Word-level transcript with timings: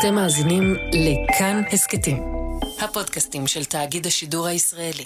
אתם 0.00 0.14
מאזינים 0.14 0.74
לכאן 0.92 1.62
הסכתים, 1.72 2.22
הפודקאסטים 2.80 3.46
של 3.46 3.64
תאגיד 3.64 4.06
השידור 4.06 4.46
הישראלי. 4.46 5.04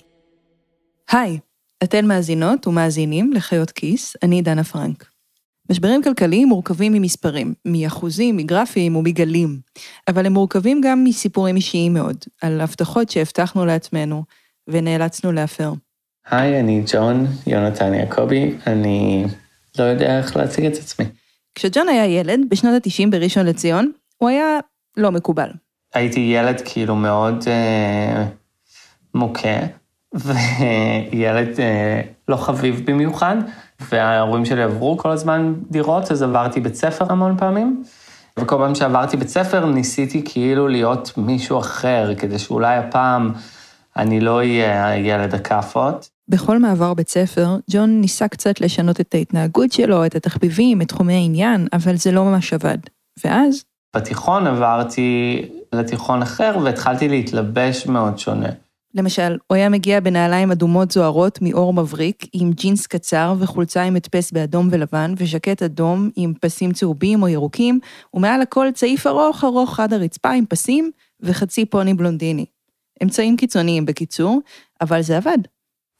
היי, 1.10 1.38
אתן 1.84 2.06
מאזינות 2.06 2.66
ומאזינים 2.66 3.32
לחיות 3.32 3.70
כיס, 3.70 4.16
אני 4.22 4.42
דנה 4.42 4.64
פרנק. 4.64 5.04
משברים 5.70 6.02
כלכליים 6.02 6.48
מורכבים 6.48 6.92
ממספרים, 6.92 7.54
מאחוזים, 7.64 8.36
מגרפים 8.36 8.96
ומגלים, 8.96 9.60
אבל 10.08 10.26
הם 10.26 10.32
מורכבים 10.32 10.80
גם 10.80 11.04
מסיפורים 11.04 11.56
אישיים 11.56 11.94
מאוד, 11.94 12.16
על 12.42 12.60
הבטחות 12.60 13.10
שהבטחנו 13.10 13.66
לעצמנו 13.66 14.24
ונאלצנו 14.68 15.32
להפר. 15.32 15.72
היי, 16.30 16.60
אני 16.60 16.82
ג'ון 16.92 17.26
יונתן 17.46 17.94
יעקבי, 17.94 18.54
אני 18.66 19.24
לא 19.78 19.84
יודע 19.84 20.18
איך 20.18 20.36
להציג 20.36 20.64
את 20.64 20.76
עצמי. 20.76 21.04
כשג'ון 21.54 21.88
היה 21.88 22.06
ילד, 22.06 22.40
בשנות 22.48 22.86
ה-90 22.86 23.10
בראשון 23.10 23.46
לציון, 23.46 23.92
הוא 24.16 24.28
היה 24.28 24.58
לא 24.96 25.12
מקובל. 25.12 25.50
הייתי 25.94 26.20
ילד 26.20 26.60
כאילו 26.64 26.96
מאוד 26.96 27.44
אה, 27.46 28.24
מוכה, 29.14 29.58
וילד 30.24 31.60
אה, 31.60 32.00
לא 32.28 32.36
חביב 32.36 32.82
במיוחד, 32.86 33.36
וההורים 33.80 34.44
שלי 34.44 34.62
עברו 34.62 34.98
כל 34.98 35.10
הזמן 35.10 35.54
דירות, 35.70 36.12
אז 36.12 36.22
עברתי 36.22 36.60
בית 36.60 36.74
ספר 36.74 37.12
המון 37.12 37.36
פעמים. 37.36 37.82
וכל 38.38 38.56
פעם 38.56 38.74
שעברתי 38.74 39.16
בית 39.16 39.28
ספר 39.28 39.66
ניסיתי 39.66 40.22
כאילו 40.24 40.68
להיות 40.68 41.12
מישהו 41.16 41.58
אחר, 41.58 42.14
כדי 42.18 42.38
שאולי 42.38 42.76
הפעם 42.76 43.32
אני 43.96 44.20
לא 44.20 44.36
אהיה 44.36 44.86
הילד 44.86 45.34
הכאפות. 45.34 46.08
בכל 46.28 46.58
מעבר 46.58 46.94
בית 46.94 47.08
ספר, 47.08 47.56
ג'ון 47.70 48.00
ניסה 48.00 48.28
קצת 48.28 48.60
לשנות 48.60 49.00
את 49.00 49.14
ההתנהגות 49.14 49.72
שלו, 49.72 50.06
את 50.06 50.14
התחביבים, 50.14 50.82
את 50.82 50.88
תחומי 50.88 51.14
העניין, 51.14 51.66
אבל 51.72 51.96
זה 51.96 52.12
לא 52.12 52.24
ממש 52.24 52.52
עבד. 52.52 52.78
ואז... 53.24 53.64
בתיכון 53.96 54.46
עברתי 54.46 55.42
לתיכון 55.72 56.22
אחר 56.22 56.56
והתחלתי 56.64 57.08
להתלבש 57.08 57.86
מאוד 57.86 58.18
שונה. 58.18 58.48
למשל, 58.94 59.36
הוא 59.46 59.56
היה 59.56 59.68
מגיע 59.68 60.00
בנעליים 60.00 60.50
אדומות 60.50 60.90
זוהרות 60.90 61.38
מאור 61.42 61.72
מבריק, 61.72 62.26
עם 62.32 62.52
ג'ינס 62.52 62.86
קצר 62.86 63.34
וחולצה 63.38 63.82
עם 63.82 63.96
הדפס 63.96 64.32
באדום 64.32 64.68
ולבן, 64.70 65.14
וז'קט 65.16 65.62
אדום 65.62 66.10
עם 66.16 66.32
פסים 66.40 66.72
צהובים 66.72 67.22
או 67.22 67.28
ירוקים, 67.28 67.80
ומעל 68.14 68.42
הכל 68.42 68.66
צעיף 68.74 69.06
ארוך 69.06 69.44
ארוך 69.44 69.80
עד 69.80 69.92
הרצפה 69.92 70.30
עם 70.30 70.46
פסים 70.46 70.90
וחצי 71.20 71.64
פוני 71.64 71.94
בלונדיני. 71.94 72.44
אמצעים 73.02 73.36
קיצוניים 73.36 73.86
בקיצור, 73.86 74.40
אבל 74.80 75.02
זה 75.02 75.16
עבד. 75.16 75.38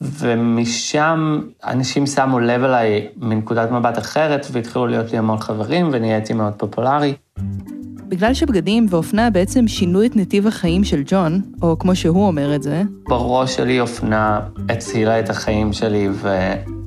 ומשם 0.00 1.40
אנשים 1.64 2.06
שמו 2.06 2.40
לב 2.40 2.64
אליי 2.64 3.08
מנקודת 3.16 3.70
מבט 3.70 3.98
אחרת, 3.98 4.46
והתחילו 4.52 4.86
להיות 4.86 5.12
לי 5.12 5.18
המון 5.18 5.38
חברים, 5.38 5.88
ונהייתי 5.92 6.32
מאוד 6.32 6.52
פופולרי. 6.52 7.14
בגלל 8.10 8.34
שבגדים 8.34 8.86
ואופנה 8.90 9.30
בעצם 9.30 9.68
שינו 9.68 10.04
את 10.04 10.16
נתיב 10.16 10.46
החיים 10.46 10.84
של 10.84 11.02
ג'ון, 11.06 11.40
או 11.62 11.78
כמו 11.78 11.96
שהוא 11.96 12.26
אומר 12.26 12.54
את 12.54 12.62
זה, 12.62 12.82
בראש 13.08 13.56
שלי 13.56 13.80
אופנה 13.80 14.40
הצילה 14.68 15.20
את 15.20 15.30
החיים 15.30 15.72
שלי, 15.72 16.08
ו... 16.12 16.28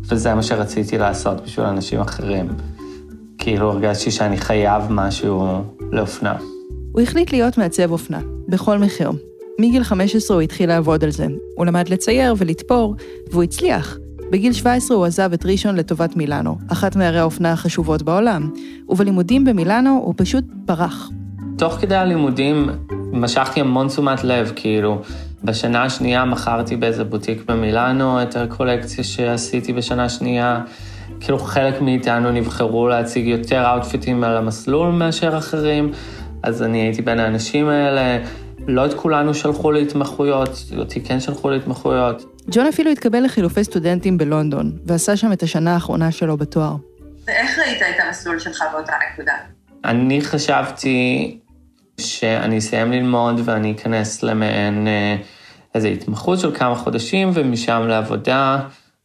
וזה 0.09 0.33
מה 0.33 0.43
שרציתי 0.43 0.97
לעשות 0.97 1.41
בשביל 1.41 1.65
אנשים 1.65 1.99
אחרים. 1.99 2.47
כאילו 3.37 3.71
הרגשתי 3.71 4.11
שאני 4.11 4.37
חייב 4.37 4.83
משהו 4.89 5.63
לאופנה. 5.91 6.35
הוא 6.91 7.01
החליט 7.01 7.31
להיות 7.31 7.57
מעצב 7.57 7.91
אופנה, 7.91 8.19
בכל 8.47 8.77
מחיר. 8.77 9.11
מגיל 9.59 9.83
15 9.83 10.37
הוא 10.37 10.41
התחיל 10.41 10.69
לעבוד 10.69 11.03
על 11.03 11.11
זה. 11.11 11.27
הוא 11.55 11.65
למד 11.65 11.89
לצייר 11.89 12.35
ולתפור, 12.37 12.95
והוא 13.31 13.43
הצליח. 13.43 13.97
בגיל 14.33 14.53
17 14.53 14.97
הוא 14.97 15.05
עזב 15.05 15.33
את 15.33 15.45
ראשון 15.45 15.75
לטובת 15.75 16.15
מילאנו, 16.15 16.57
אחת 16.71 16.95
מערי 16.95 17.19
האופנה 17.19 17.51
החשובות 17.51 18.01
בעולם, 18.01 18.49
ובלימודים 18.89 19.45
במילאנו 19.45 20.01
הוא 20.03 20.13
פשוט 20.17 20.43
ברח. 20.47 21.09
תוך 21.57 21.73
כדי 21.73 21.95
הלימודים 21.95 22.69
משכתי 23.11 23.59
המון 23.59 23.87
תשומת 23.87 24.23
לב, 24.23 24.51
כאילו, 24.55 25.01
בשנה 25.43 25.83
השנייה 25.83 26.25
מכרתי 26.25 26.75
באיזה 26.75 27.03
בוטיק 27.03 27.43
במילאנו 27.47 28.21
את 28.21 28.35
הקולקציה 28.35 29.03
שעשיתי 29.03 29.73
בשנה 29.73 30.09
שנייה. 30.09 30.61
כאילו 31.19 31.39
חלק 31.39 31.81
מאיתנו 31.81 32.31
נבחרו 32.31 32.87
להציג 32.87 33.27
יותר 33.27 33.71
אאוטפיטים 33.71 34.23
על 34.23 34.37
המסלול 34.37 34.91
מאשר 34.91 35.37
אחרים, 35.37 35.91
אז 36.43 36.63
אני 36.63 36.77
הייתי 36.77 37.01
בין 37.01 37.19
האנשים 37.19 37.67
האלה. 37.67 38.17
לא 38.67 38.85
את 38.85 38.93
כולנו 38.93 39.33
שלחו 39.33 39.71
להתמחויות, 39.71 40.63
אותי 40.77 41.01
כן 41.01 41.19
שלחו 41.19 41.49
להתמחויות. 41.49 42.32
ג'ון 42.51 42.67
אפילו 42.67 42.91
התקבל 42.91 43.23
לחילופי 43.23 43.63
סטודנטים 43.63 44.17
בלונדון, 44.17 44.71
ועשה 44.85 45.17
שם 45.17 45.33
את 45.33 45.43
השנה 45.43 45.73
האחרונה 45.73 46.11
שלו 46.11 46.37
בתואר. 46.37 46.75
ואיך 47.27 47.59
ראית 47.59 47.81
את 47.81 48.03
המסלול 48.07 48.39
שלך 48.39 48.63
באותה 48.71 48.93
נקודה? 49.13 49.33
אני 49.85 50.21
חשבתי 50.21 51.37
שאני 52.01 52.57
אסיים 52.57 52.91
ללמוד 52.91 53.41
ואני 53.45 53.71
אכנס 53.71 54.23
למעין 54.23 54.87
אה, 54.87 55.15
איזו 55.75 55.87
התמחות 55.87 56.39
של 56.39 56.55
כמה 56.55 56.75
חודשים, 56.75 57.31
ומשם 57.33 57.85
לעבודה, 57.87 58.59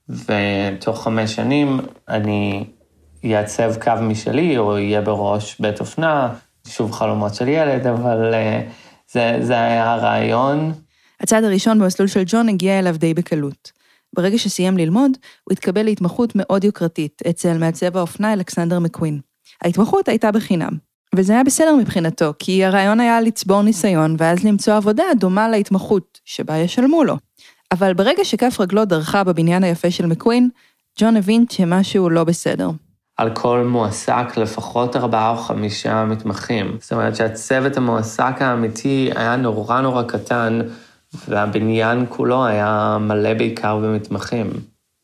ותוך 0.09 1.05
חמש 1.05 1.35
שנים 1.35 1.81
אני 2.09 2.65
אעצב 3.25 3.75
קו 3.81 3.93
משלי, 4.01 4.59
או 4.59 4.73
אהיה 4.73 5.01
בראש 5.01 5.61
בית 5.61 5.81
אופנה, 5.81 6.35
שוב 6.69 6.93
חלומות 6.93 7.35
של 7.35 7.49
ילד, 7.49 7.87
אבל 7.87 8.35
אה, 8.35 8.63
זה, 9.13 9.37
זה 9.41 9.61
היה 9.61 9.93
הרעיון. 9.93 10.73
הצעד 11.21 11.45
הראשון 11.45 11.79
במסלול 11.79 12.09
של 12.09 12.23
ג'ון 12.27 12.49
הגיע 12.49 12.79
אליו 12.79 12.97
די 12.99 13.15
בקלות. 13.15 13.73
ברגע 14.17 14.39
שסיים 14.39 14.79
ללמוד, 14.79 15.11
הוא 15.45 15.53
התקבל 15.53 15.83
להתמחות 15.83 16.33
מאוד 16.35 16.65
יוקרתית 16.65 17.23
אצל 17.31 17.59
מעצב 17.59 17.97
האופנה 17.97 18.33
אלכסנדר 18.33 18.79
מקווין. 18.79 19.21
ההתמחות 19.63 20.09
הייתה 20.09 20.33
בחינם, 20.33 20.73
וזה 21.15 21.33
היה 21.33 21.45
בסדר 21.45 21.77
מבחינתו, 21.77 22.33
כי 22.39 22.65
הרעיון 22.65 23.01
היה 23.01 23.21
לצבור 23.21 23.63
ניסיון 23.63 24.17
ואז 24.19 24.45
למצוא 24.45 24.75
עבודה 24.75 25.05
דומה 25.19 25.49
להתמחות, 25.49 26.21
שבה 26.25 26.57
ישלמו 26.57 27.05
לו. 27.05 27.17
אבל 27.73 27.95
ברגע 27.95 28.25
שכף 28.25 28.61
רגלו 28.61 28.85
דרכה 28.85 29.25
בבניין 29.25 29.65
היפה 29.65 29.91
של 29.91 30.07
מקווין, 30.07 30.49
ג'ון 31.01 31.17
הבין 31.17 31.45
שמשהו 31.51 32.11
לא 32.11 32.25
בסדר. 32.25 32.71
על 33.17 33.35
כל 33.35 33.65
מועסק 33.69 34.37
לפחות 34.37 34.97
ארבעה 34.97 35.31
או 35.31 35.37
חמישה 35.37 36.05
מתמחים. 36.05 36.77
זאת 36.81 36.93
אומרת 36.93 37.17
שהצוות 37.17 37.77
המועסק 37.77 38.35
האמיתי 38.41 39.11
היה 39.15 39.37
נורא 39.37 39.81
נורא 39.81 40.03
קטן, 40.03 40.61
והבניין 41.29 42.07
כולו 42.09 42.47
היה 42.47 42.99
מלא 43.01 43.35
בעיקר 43.35 43.77
במתמחים. 43.77 44.51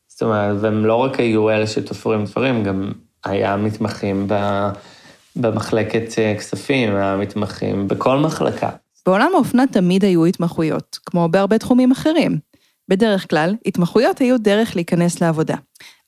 זאת 0.07 0.21
אומרת, 0.21 0.57
והם 0.61 0.85
לא 0.85 0.95
רק 0.95 1.19
היו 1.19 1.49
אלה 1.49 1.67
שתופרים 1.67 2.25
דברים, 2.25 2.63
גם 2.63 2.91
היה 3.25 3.57
מתמחים 3.57 4.27
ב... 4.27 4.69
במחלקת 5.35 6.19
אה, 6.19 6.35
כספים, 6.37 6.93
מתמחים 7.19 7.87
בכל 7.87 8.17
מחלקה. 8.17 8.69
בעולם 9.05 9.31
האופנה 9.35 9.63
תמיד 9.71 10.05
היו 10.05 10.25
התמחויות, 10.25 10.99
כמו 11.05 11.29
בהרבה 11.29 11.57
תחומים 11.57 11.91
אחרים. 11.91 12.37
בדרך 12.87 13.29
כלל, 13.29 13.55
התמחויות 13.65 14.19
היו 14.19 14.37
דרך 14.37 14.75
להיכנס 14.75 15.21
לעבודה. 15.21 15.55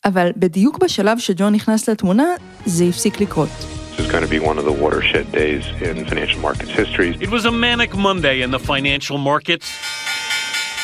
אבל 0.06 0.32
בדיוק 0.38 0.78
בשלב 0.78 1.20
שג'ון 1.20 1.54
נכנס 1.54 1.90
לתמונה, 1.90 2.26
זה 2.66 2.84
הפסיק 2.84 3.22
לקרות. 3.22 3.77
Is 4.00 4.08
going 4.16 4.26
to 4.30 4.34
be 4.38 4.42
one 4.52 4.58
of 4.62 4.66
the 4.66 4.78
watershed 4.84 5.26
days 5.32 5.64
in 5.88 5.96
financial 6.12 6.40
markets 6.48 6.72
history. 6.82 7.10
It 7.28 7.32
was 7.38 7.46
a 7.46 7.52
manic 7.52 7.92
Monday 8.08 8.38
in 8.46 8.50
the 8.52 8.60
financial 8.60 9.18
markets. 9.18 9.68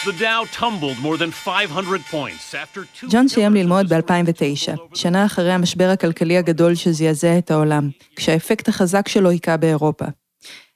The 0.06 0.14
Dow 0.26 0.42
tumbled 0.62 0.98
more 1.00 1.18
than 1.18 1.32
500 1.32 2.02
points 2.12 2.54
after 2.54 2.82
two... 3.00 3.08
ג'ון 3.10 3.28
סיים 3.28 3.54
ללמוד 3.54 3.94
ב-2009, 3.94 4.96
שנה 4.96 5.26
אחרי 5.26 5.52
המשבר 5.52 5.90
הכלכלי 5.90 6.38
הגדול 6.38 6.76
שזעזע 6.76 7.38
את 7.38 7.52
העולם, 7.52 7.90
כשהאפקט 8.16 8.68
החזק 8.70 9.08
שלו 9.08 9.30
היכה 9.30 9.58
באירופה. 9.58 10.06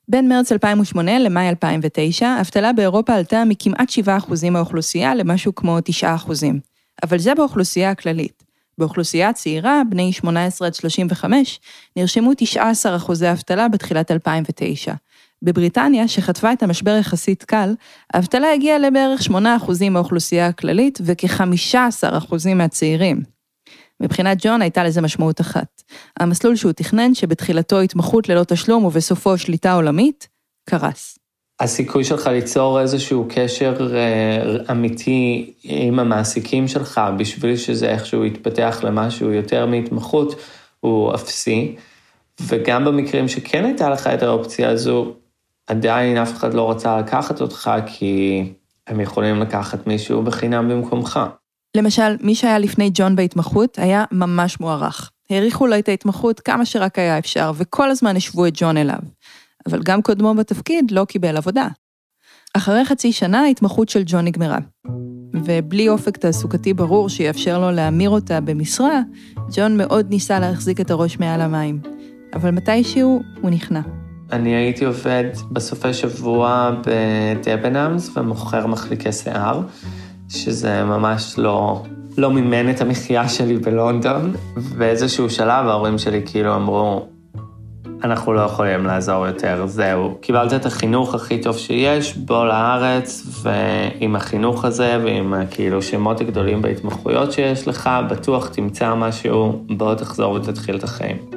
בין 0.08 0.30
מרץ 0.30 0.52
2008 0.52 1.20
למאי 1.20 1.50
2009, 1.50 2.28
האבטלה 2.28 2.74
באירופה 2.74 3.14
עלתה 3.14 3.44
מכמעט 3.46 3.90
7% 3.90 4.50
מהאוכלוסייה 4.52 5.16
למשהו 5.16 5.56
כמו 5.56 5.78
9%. 6.02 6.04
אבל 7.04 7.20
זה 7.20 7.36
באוכלוסייה 7.36 7.92
הכללית. 7.92 8.47
באוכלוסייה 8.78 9.30
הצעירה, 9.30 9.82
בני 9.90 10.14
18 10.14 10.68
עד 10.68 10.74
35, 10.74 11.60
נרשמו 11.96 12.32
19 12.38 12.96
אחוזי 12.96 13.32
אבטלה 13.32 13.68
בתחילת 13.68 14.12
2009. 14.12 14.94
בבריטניה, 15.42 16.08
שחטפה 16.08 16.54
את 16.54 16.64
המשבר 16.64 16.98
יחסית 17.00 17.44
קל, 17.44 17.76
האבטלה 18.14 18.54
הגיעה 18.54 18.78
לבערך 18.78 19.24
8 19.24 19.56
אחוזים 19.56 19.94
מהאוכלוסייה 19.94 20.48
הכללית 20.48 21.00
וכ-15 21.06 22.18
אחוזים 22.18 22.58
מהצעירים. 22.58 23.22
מבחינת 24.00 24.38
ג'ון 24.42 24.62
הייתה 24.62 24.84
לזה 24.84 25.02
משמעות 25.02 25.42
אחת. 25.42 25.82
המסלול 26.20 26.56
שהוא 26.56 26.72
תכנן, 26.72 27.14
שבתחילתו 27.14 27.80
התמחות 27.80 28.30
ללא 28.30 28.44
תשלום 28.44 28.86
ובסופו 28.86 29.38
שליטה 29.38 29.74
עולמית, 29.74 30.28
קרס. 30.70 31.20
הסיכוי 31.60 32.04
שלך 32.04 32.28
ליצור 32.28 32.82
איזשהו 32.82 33.28
קשר 33.30 33.96
אה, 33.96 34.72
אמיתי 34.72 35.54
עם 35.64 36.00
המעסיקים 36.00 36.68
שלך 36.68 37.02
בשביל 37.18 37.58
שזה 37.58 37.90
איכשהו 37.90 38.26
יתפתח 38.26 38.80
למשהו 38.84 39.32
יותר 39.32 39.66
מהתמחות 39.66 40.36
הוא 40.80 41.16
אפסי. 41.16 41.76
וגם 42.42 42.86
במקרים 42.86 43.28
שכן 43.28 43.66
הייתה 43.66 43.90
לך 43.90 44.08
את 44.08 44.24
האופציה 44.24 44.70
הזו, 44.70 45.14
עדיין 45.68 46.18
אף 46.18 46.34
אחד 46.34 46.54
לא 46.54 46.72
רצה 46.72 47.00
לקחת 47.00 47.42
אותך 47.42 47.72
כי 47.86 48.44
הם 48.88 49.00
יכולים 49.00 49.40
לקחת 49.40 49.88
מישהו 49.88 50.24
בחינם 50.24 50.70
במקומך. 50.70 51.20
למשל, 51.78 52.16
מי 52.22 52.36
שהיה 52.36 52.60
לפני 52.60 52.90
ג'ון 52.94 53.16
בהתמחות 53.16 53.80
היה 53.80 54.04
ממש 54.12 54.60
מוערך. 54.60 55.12
האריכו 55.30 55.68
לו 55.68 55.80
את 55.80 55.90
ההתמחות 55.90 56.40
כמה 56.40 56.66
שרק 56.66 57.00
היה 57.00 57.18
אפשר, 57.18 57.52
וכל 57.56 57.90
הזמן 57.90 58.16
השוו 58.16 58.48
את 58.48 58.54
ג'ון 58.56 58.78
אליו. 58.78 59.00
אבל 59.66 59.82
גם 59.84 60.02
קודמו 60.02 60.34
בתפקיד 60.34 60.92
לא 60.92 61.06
קיבל 61.06 61.38
עבודה. 61.38 61.68
אחרי 62.54 62.86
חצי 62.86 63.12
שנה 63.12 63.40
ההתמחות 63.40 63.90
של 63.90 64.04
ג'ון 64.06 64.26
נגמרה. 64.26 64.58
ובלי 65.34 65.90
אופק 65.90 66.18
תעסוקתי 66.18 66.74
ברור 66.74 67.10
שיאפשר 67.10 67.60
לו 67.60 67.72
להמיר 67.72 68.10
אותה 68.10 68.42
במשרה, 68.42 69.02
ג'ון 69.52 69.78
מאוד 69.78 70.10
ניסה 70.10 70.40
להחזיק 70.40 70.82
את 70.82 70.92
הראש 70.92 71.20
מעל 71.20 71.42
המים. 71.42 71.82
אבל 72.34 72.52
מתישהו 72.52 73.22
הוא 73.42 73.52
נכנע. 73.52 73.82
אני 74.32 74.56
הייתי 74.56 74.86
עובד 74.86 75.24
בסופי 75.52 75.94
שבוע 75.94 76.72
בדבנאמס 76.86 78.18
ומוכר 78.18 78.68
מחליקי 78.68 79.12
שיער, 79.12 79.62
שזה 80.30 80.84
ממש 80.84 81.36
לא, 81.38 81.84
לא 82.18 82.32
מימן 82.32 82.70
את 82.70 82.82
המחיה 82.82 83.30
שלי 83.30 83.58
בלונדון. 83.58 84.34
באיזשהו 84.78 85.30
שלב 85.30 85.68
ההורים 85.68 85.98
שלי 85.98 86.22
כאילו 86.26 86.56
אמרו, 86.56 87.08
אנחנו 88.04 88.34
לא 88.34 88.42
יכולים 88.42 88.86
לעזור 88.86 89.28
יותר, 89.28 89.68
זהו. 89.68 90.18
קיבלת 90.22 90.54
את 90.54 90.66
החינוך 90.66 91.16
הכי 91.16 91.42
טוב 91.42 91.58
שיש, 91.58 92.18
בוא 92.18 92.46
לארץ, 92.46 93.24
ועם 93.44 94.16
החינוך 94.16 94.66
הזה 94.66 95.00
ועם 95.04 95.34
כאילו 95.52 95.82
שמות 95.82 96.22
הגדולים 96.22 96.62
בהתמחויות 96.62 97.32
שיש 97.32 97.68
לך, 97.68 97.90
בטוח 98.10 98.48
תמצא 98.48 98.96
משהו, 98.96 99.64
בוא 99.70 99.96
תחזור 99.96 100.32
ותתחיל 100.32 100.76
את 100.76 100.84
החיים. 100.84 101.37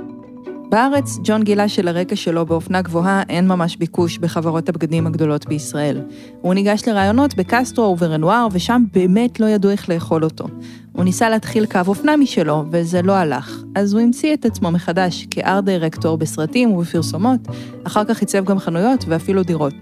בארץ, 0.71 1.19
ג'ון 1.25 1.43
גילה 1.43 1.69
שלרקע 1.69 2.17
שלו 2.17 2.47
באופנה 2.47 2.83
גבוהה 2.83 3.23
אין 3.29 3.49
ממש 3.49 3.77
ביקוש 3.77 4.19
בחברות 4.19 4.69
הבגדים 4.69 5.07
הגדולות 5.07 5.47
בישראל. 5.47 6.03
הוא 6.41 6.55
ניגש 6.55 6.89
לראיונות 6.89 7.35
בקסטרו 7.35 7.85
וברנואר, 7.85 8.49
ושם 8.53 8.85
באמת 8.93 9.41
לא 9.41 9.47
ידעו 9.47 9.71
איך 9.71 9.89
לאכול 9.89 10.25
אותו. 10.25 10.45
הוא 10.93 11.05
ניסה 11.05 11.29
להתחיל 11.29 11.67
קו 11.67 11.81
אופנה 11.87 12.17
משלו, 12.17 12.65
וזה 12.71 13.03
לא 13.03 13.13
הלך. 13.13 13.63
אז 13.75 13.93
הוא 13.93 14.01
המציא 14.01 14.35
את 14.35 14.45
עצמו 14.45 14.71
מחדש 14.71 15.27
כארט 15.31 15.65
דירקטור 15.65 16.19
בסרטים 16.19 16.73
ובפרסומות, 16.73 17.41
אחר 17.85 18.05
כך 18.05 18.21
עיצב 18.21 18.45
גם 18.45 18.59
חנויות 18.59 19.05
ואפילו 19.09 19.43
דירות. 19.43 19.75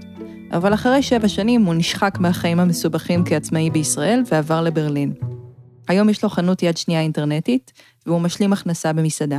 אבל 0.53 0.75
אחרי 0.75 1.03
שבע 1.03 1.29
שנים 1.29 1.65
הוא 1.65 1.75
נשחק 1.75 2.19
מהחיים 2.21 2.61
המסובכים 2.61 3.25
כעצמאי 3.25 3.71
בישראל 3.71 4.23
ועבר 4.33 4.63
לברלין. 4.63 5.13
היום 5.89 6.09
יש 6.09 6.23
לו 6.23 6.29
חנות 6.29 6.63
יד 6.63 6.77
שנייה 6.77 7.01
אינטרנטית, 7.01 7.73
והוא 8.07 8.21
משלים 8.21 8.53
הכנסה 8.53 8.93
במסעדה. 8.93 9.39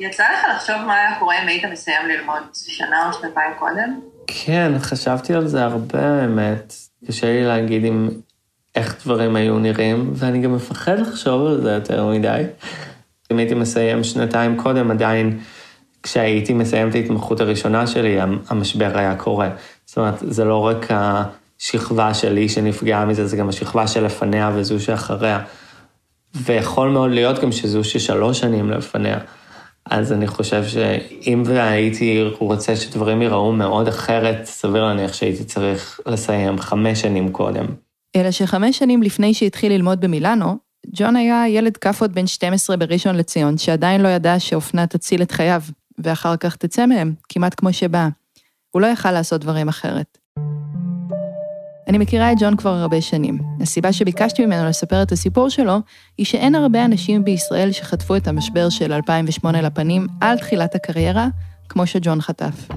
יצא 0.00 0.24
לך 0.24 0.46
לחשוב 0.54 0.76
מה 0.86 0.94
היה 0.94 1.18
קורה 1.18 1.42
אם 1.42 1.48
היית 1.48 1.64
מסיים 1.64 2.08
ללמוד 2.08 2.42
שנה 2.52 3.08
או 3.08 3.12
שנתיים 3.12 3.52
קודם? 3.58 4.00
כן, 4.26 4.72
חשבתי 4.78 5.34
על 5.34 5.46
זה 5.46 5.64
הרבה, 5.64 6.22
האמת. 6.22 6.74
קשה 7.06 7.26
לי 7.26 7.44
להגיד 7.44 7.84
אם 7.84 8.08
איך 8.74 8.96
דברים 9.04 9.36
היו 9.36 9.58
נראים, 9.58 10.10
ואני 10.14 10.40
גם 10.40 10.54
מפחד 10.54 10.98
לחשוב 10.98 11.46
על 11.46 11.60
זה 11.62 11.70
יותר 11.70 12.06
מדי. 12.06 12.42
אם 13.32 13.38
הייתי 13.38 13.54
מסיים 13.54 14.04
שנתיים 14.04 14.56
קודם, 14.56 14.90
עדיין, 14.90 15.38
כשהייתי 16.02 16.52
מסיים 16.52 16.88
את 16.88 16.94
ההתמחות 16.94 17.40
הראשונה 17.40 17.86
שלי, 17.86 18.18
המשבר 18.48 18.98
היה 18.98 19.16
קורה. 19.16 19.48
זאת 19.86 19.98
אומרת, 19.98 20.14
זה 20.20 20.44
לא 20.44 20.66
רק 20.66 20.86
השכבה 20.90 22.14
שלי 22.14 22.48
שנפגעה 22.48 23.04
מזה, 23.04 23.26
זה 23.26 23.36
גם 23.36 23.48
השכבה 23.48 23.86
שלפניה 23.86 24.50
וזו 24.54 24.80
שאחריה. 24.80 25.40
ויכול 26.34 26.88
מאוד 26.88 27.10
להיות 27.10 27.38
גם 27.38 27.52
שזו 27.52 27.84
ששלוש 27.84 28.40
שנים 28.40 28.70
לפניה. 28.70 29.18
אז 29.90 30.12
אני 30.12 30.26
חושב 30.26 30.64
שאם 30.64 31.42
הייתי 31.46 32.22
רוצה 32.38 32.76
שדברים 32.76 33.22
ייראו 33.22 33.52
מאוד 33.52 33.88
אחרת, 33.88 34.44
סביר 34.44 34.84
להניח 34.84 35.12
שהייתי 35.12 35.44
צריך 35.44 36.00
לסיים 36.06 36.58
חמש 36.58 37.00
שנים 37.00 37.32
קודם. 37.32 37.66
אלא 38.16 38.30
שחמש 38.30 38.78
שנים 38.78 39.02
לפני 39.02 39.34
שהתחיל 39.34 39.72
ללמוד 39.72 40.00
במילאנו, 40.00 40.56
ג'ון 40.86 41.16
היה 41.16 41.48
ילד 41.48 41.76
כאפות 41.76 42.10
בן 42.12 42.26
12 42.26 42.76
בראשון 42.76 43.16
לציון, 43.16 43.58
שעדיין 43.58 44.00
לא 44.00 44.08
ידע 44.08 44.38
שאופנה 44.38 44.86
תציל 44.86 45.22
את 45.22 45.30
חייו, 45.32 45.62
ואחר 45.98 46.36
כך 46.36 46.56
תצא 46.56 46.86
מהם, 46.86 47.14
כמעט 47.28 47.54
כמו 47.56 47.72
שבאה. 47.72 48.08
הוא 48.70 48.82
לא 48.82 48.86
יכל 48.86 49.12
לעשות 49.12 49.40
דברים 49.40 49.68
אחרת. 49.68 50.18
אני 51.90 51.98
מכירה 51.98 52.32
את 52.32 52.36
ג'ון 52.40 52.56
כבר 52.56 52.70
הרבה 52.70 53.00
שנים. 53.00 53.38
הסיבה 53.60 53.92
שביקשתי 53.92 54.46
ממנו 54.46 54.68
לספר 54.68 55.02
את 55.02 55.12
הסיפור 55.12 55.48
שלו, 55.48 55.78
היא 56.18 56.26
שאין 56.26 56.54
הרבה 56.54 56.84
אנשים 56.84 57.24
בישראל 57.24 57.72
שחטפו 57.72 58.16
את 58.16 58.28
המשבר 58.28 58.68
של 58.68 58.92
2008 58.92 59.62
לפנים 59.62 60.06
על 60.20 60.38
תחילת 60.38 60.74
הקריירה, 60.74 61.28
כמו 61.68 61.86
שג'ון 61.86 62.20
חטף. 62.20 62.68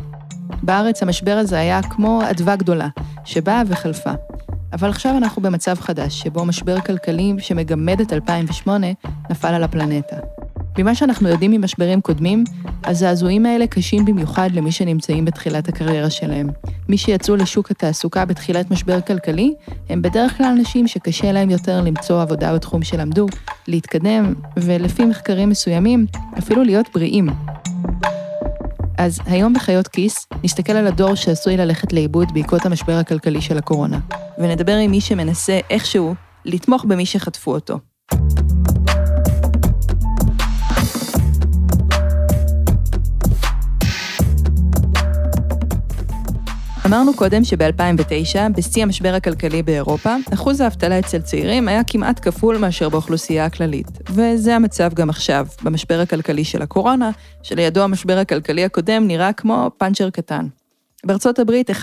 בארץ 0.64 1.04
המשבר 1.04 1.32
הזה 1.32 1.60
היה 1.60 1.82
כמו 1.82 2.22
אדווה 2.30 2.56
גדולה, 2.56 2.88
שבאה 3.26 3.62
וחלפה. 3.68 4.12
אבל 4.74 4.90
עכשיו 4.90 5.18
אנחנו 5.18 5.42
במצב 5.42 5.76
חדש, 5.80 6.22
שבו 6.22 6.46
משבר 6.46 6.80
כלכלי 6.80 7.34
שמגמד 7.40 8.02
את 8.02 8.14
2008 8.14 8.88
נפל 9.30 9.54
על 9.54 9.64
הפלנטה. 9.64 10.18
ממה 10.78 10.96
שאנחנו 10.96 11.30
יודעים 11.30 11.52
ממשברים 11.52 12.02
קודמים, 12.02 12.44
הזעזועים 12.84 13.46
האלה 13.46 13.68
קשים 13.68 14.06
במיוחד 14.06 14.50
למי 14.54 14.72
שנמצאים 14.72 15.26
בתחילת 15.26 15.68
הקריירה 15.70 16.10
שלהם. 16.10 16.50
מי 16.90 16.98
שיצאו 16.98 17.36
לשוק 17.36 17.72
התעסוקה 17.72 18.26
בתחילת 18.26 18.72
משבר 18.72 19.02
כלכלי, 19.02 19.54
הם 19.90 20.02
בדרך 20.02 20.38
כלל 20.38 20.46
אנשים 20.46 20.88
שקשה 20.88 21.32
להם 21.32 21.50
יותר 21.50 21.82
למצוא 21.82 22.22
עבודה 22.22 22.56
בתחום 22.56 22.84
שלמדו, 22.84 23.28
להתקדם, 23.68 24.34
ולפי 24.58 25.06
מחקרים 25.06 25.50
מסוימים, 25.50 26.06
אפילו 26.38 26.64
להיות 26.64 26.86
בריאים. 26.94 27.30
אז 28.98 29.20
היום 29.26 29.54
בחיות 29.54 29.88
כיס, 29.88 30.28
נסתכל 30.44 30.74
על 30.74 30.88
הדור 30.88 31.16
שעשוי 31.16 31.58
ללכת 31.58 31.94
לאיבוד 31.94 32.34
בעקבות 32.34 32.66
המשבר 32.66 32.94
הכלכלי 32.94 33.42
של 33.42 33.58
הקורונה, 33.58 34.00
ונדבר 34.38 34.76
עם 34.76 34.92
מי 34.92 35.02
שמנסה 35.02 35.60
איכשהו 35.70 36.16
לתמוך 36.46 36.86
במי 36.86 37.06
שחטפו 37.06 37.52
אותו. 37.52 37.93
אמרנו 46.86 47.14
קודם 47.14 47.44
שב-2009, 47.44 48.38
בשיא 48.58 48.84
המשבר 48.84 49.14
הכלכלי 49.14 49.64
באירופה, 49.64 50.16
אחוז 50.34 50.62
האבטלה 50.62 51.00
אצל 51.00 51.22
צעירים 51.22 51.68
היה 51.68 51.84
כמעט 51.84 52.28
כפול 52.28 52.58
מאשר 52.58 52.90
באוכלוסייה 52.90 53.46
הכללית. 53.46 53.88
וזה 54.10 54.56
המצב 54.56 54.94
גם 54.94 55.10
עכשיו, 55.10 55.48
במשבר 55.64 56.00
הכלכלי 56.00 56.44
של 56.44 56.62
הקורונה, 56.62 57.12
שלידו 57.44 57.84
המשבר 57.84 58.18
הכלכלי 58.18 58.66
הקודם 58.66 59.08
נראה 59.08 59.34
כמו 59.34 59.72
פאנצ'ר 59.78 60.10
קטן. 60.10 60.48
בארצות 61.06 61.40
הברית 61.40 61.70
11% 61.70 61.74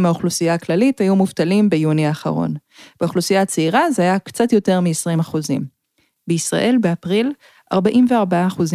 מהאוכלוסייה 0.00 0.54
הכללית 0.54 1.00
היו 1.00 1.16
מובטלים 1.16 1.70
ביוני 1.70 2.06
האחרון. 2.06 2.54
באוכלוסייה 3.00 3.42
הצעירה 3.42 3.90
זה 3.90 4.02
היה 4.02 4.18
קצת 4.18 4.52
יותר 4.52 4.80
מ-20%. 4.80 5.36
בישראל, 6.28 6.76
באפריל, 6.80 7.32
44% 7.74 7.76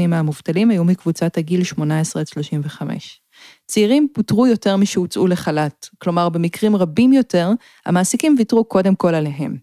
מהמובטלים 0.08 0.70
היו 0.70 0.84
מקבוצת 0.84 1.38
הגיל 1.38 1.64
18 1.64 2.22
עד 2.22 2.28
35. 2.28 3.22
צעירים 3.68 4.08
פוטרו 4.14 4.48
יותר 4.48 4.76
משהוצאו 4.76 5.28
לחל"ת, 5.28 5.90
כלומר 5.98 6.30
במקרים 6.30 6.76
רבים 6.76 7.14
יותר, 7.14 7.52
המעסיקים 7.86 8.36
ויתרו 8.38 8.64
קודם 8.64 8.96
כל 8.96 9.16
עליהם. 9.16 9.58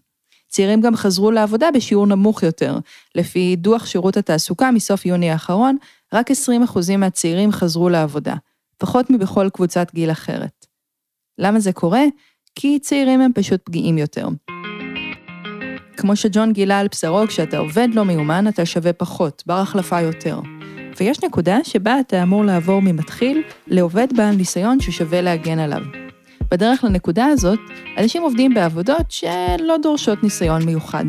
צעירים 0.47 0.81
גם 0.81 0.95
חזרו 0.95 1.31
לעבודה 1.31 1.71
בשיעור 1.73 2.07
נמוך 2.07 2.43
יותר. 2.43 2.77
לפי 3.15 3.55
דוח 3.55 3.85
שירות 3.85 4.17
התעסוקה 4.17 4.71
מסוף 4.71 5.05
יוני 5.05 5.31
האחרון, 5.31 5.77
רק 6.13 6.31
20% 6.31 6.97
מהצעירים 6.97 7.51
חזרו 7.51 7.89
לעבודה, 7.89 8.35
פחות 8.77 9.09
מבכל 9.09 9.49
קבוצת 9.49 9.93
גיל 9.93 10.11
אחרת. 10.11 10.65
למה 11.37 11.59
זה 11.59 11.73
קורה? 11.73 12.03
כי 12.55 12.79
צעירים 12.79 13.21
הם 13.21 13.31
פשוט 13.35 13.61
פגיעים 13.63 13.97
יותר. 13.97 14.27
כמו 15.97 16.15
שג'ון 16.15 16.53
גילה 16.53 16.79
על 16.79 16.87
בשרו, 16.87 17.27
כשאתה 17.27 17.57
עובד 17.57 17.87
לא 17.93 18.05
מיומן, 18.05 18.47
אתה 18.47 18.65
שווה 18.65 18.93
פחות, 18.93 19.43
בר 19.45 19.59
החלפה 19.59 20.01
יותר. 20.01 20.39
ויש 20.99 21.23
נקודה 21.23 21.57
שבה 21.63 21.99
אתה 21.99 22.23
אמור 22.23 22.45
לעבור 22.45 22.81
ממתחיל 22.81 23.41
לעובד 23.67 24.07
בעל 24.15 24.35
ניסיון 24.35 24.79
ששווה 24.79 25.21
להגן 25.21 25.59
עליו. 25.59 25.81
בדרך 26.51 26.83
לנקודה 26.83 27.25
הזאת, 27.25 27.59
אנשים 27.97 28.21
עובדים 28.21 28.53
בעבודות 28.53 29.11
שלא 29.11 29.77
דורשות 29.81 30.23
ניסיון 30.23 30.65
מיוחד. 30.65 31.05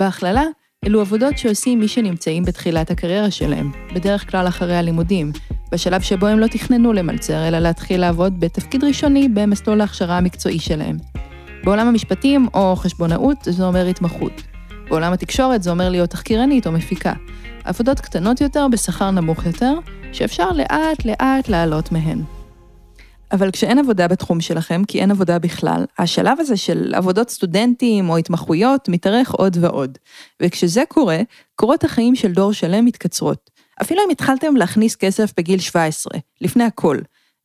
בהכללה, 0.00 0.42
אלו 0.86 1.00
עבודות 1.00 1.38
שעושים 1.38 1.80
מי 1.80 1.88
שנמצאים 1.88 2.44
בתחילת 2.44 2.90
הקריירה 2.90 3.30
שלהם, 3.30 3.70
בדרך 3.94 4.30
כלל 4.30 4.48
אחרי 4.48 4.76
הלימודים, 4.76 5.32
בשלב 5.72 6.00
שבו 6.00 6.26
הם 6.26 6.38
לא 6.38 6.46
תכננו 6.46 6.92
למלצר, 6.92 7.48
אלא 7.48 7.58
להתחיל 7.58 8.00
לעבוד 8.00 8.40
בתפקיד 8.40 8.84
ראשוני 8.84 9.28
במסלול 9.28 9.80
ההכשרה 9.80 10.18
המקצועי 10.18 10.58
שלהם. 10.58 10.96
בעולם 11.64 11.86
המשפטים 11.86 12.48
או 12.54 12.76
חשבונאות 12.76 13.38
זה 13.42 13.64
אומר 13.64 13.86
התמחות. 13.86 14.42
בעולם 14.88 15.12
התקשורת 15.12 15.62
זה 15.62 15.70
אומר 15.70 15.88
להיות 15.88 16.10
תחקירנית 16.10 16.66
או 16.66 16.72
מפיקה. 16.72 17.12
עבודות 17.64 18.00
קטנות 18.00 18.40
יותר 18.40 18.66
בשכר 18.68 19.10
נמוך 19.10 19.46
יותר, 19.46 19.74
שאפשר 20.12 20.50
לאט-לאט 20.52 21.48
לעלות 21.48 21.92
מהן. 21.92 22.22
אבל 23.32 23.50
כשאין 23.50 23.78
עבודה 23.78 24.08
בתחום 24.08 24.40
שלכם, 24.40 24.82
כי 24.84 25.00
אין 25.00 25.10
עבודה 25.10 25.38
בכלל, 25.38 25.84
השלב 25.98 26.40
הזה 26.40 26.56
של 26.56 26.94
עבודות 26.94 27.30
סטודנטים 27.30 28.10
או 28.10 28.16
התמחויות 28.16 28.88
מתארך 28.88 29.30
עוד 29.30 29.56
ועוד. 29.60 29.98
וכשזה 30.42 30.82
קורה, 30.88 31.18
קורות 31.54 31.84
החיים 31.84 32.16
של 32.16 32.32
דור 32.32 32.52
שלם 32.52 32.84
מתקצרות. 32.84 33.50
אפילו 33.82 34.00
אם 34.06 34.10
התחלתם 34.10 34.56
להכניס 34.56 34.96
כסף 34.96 35.32
בגיל 35.36 35.58
17, 35.58 36.20
לפני 36.40 36.64
הכל. 36.64 36.98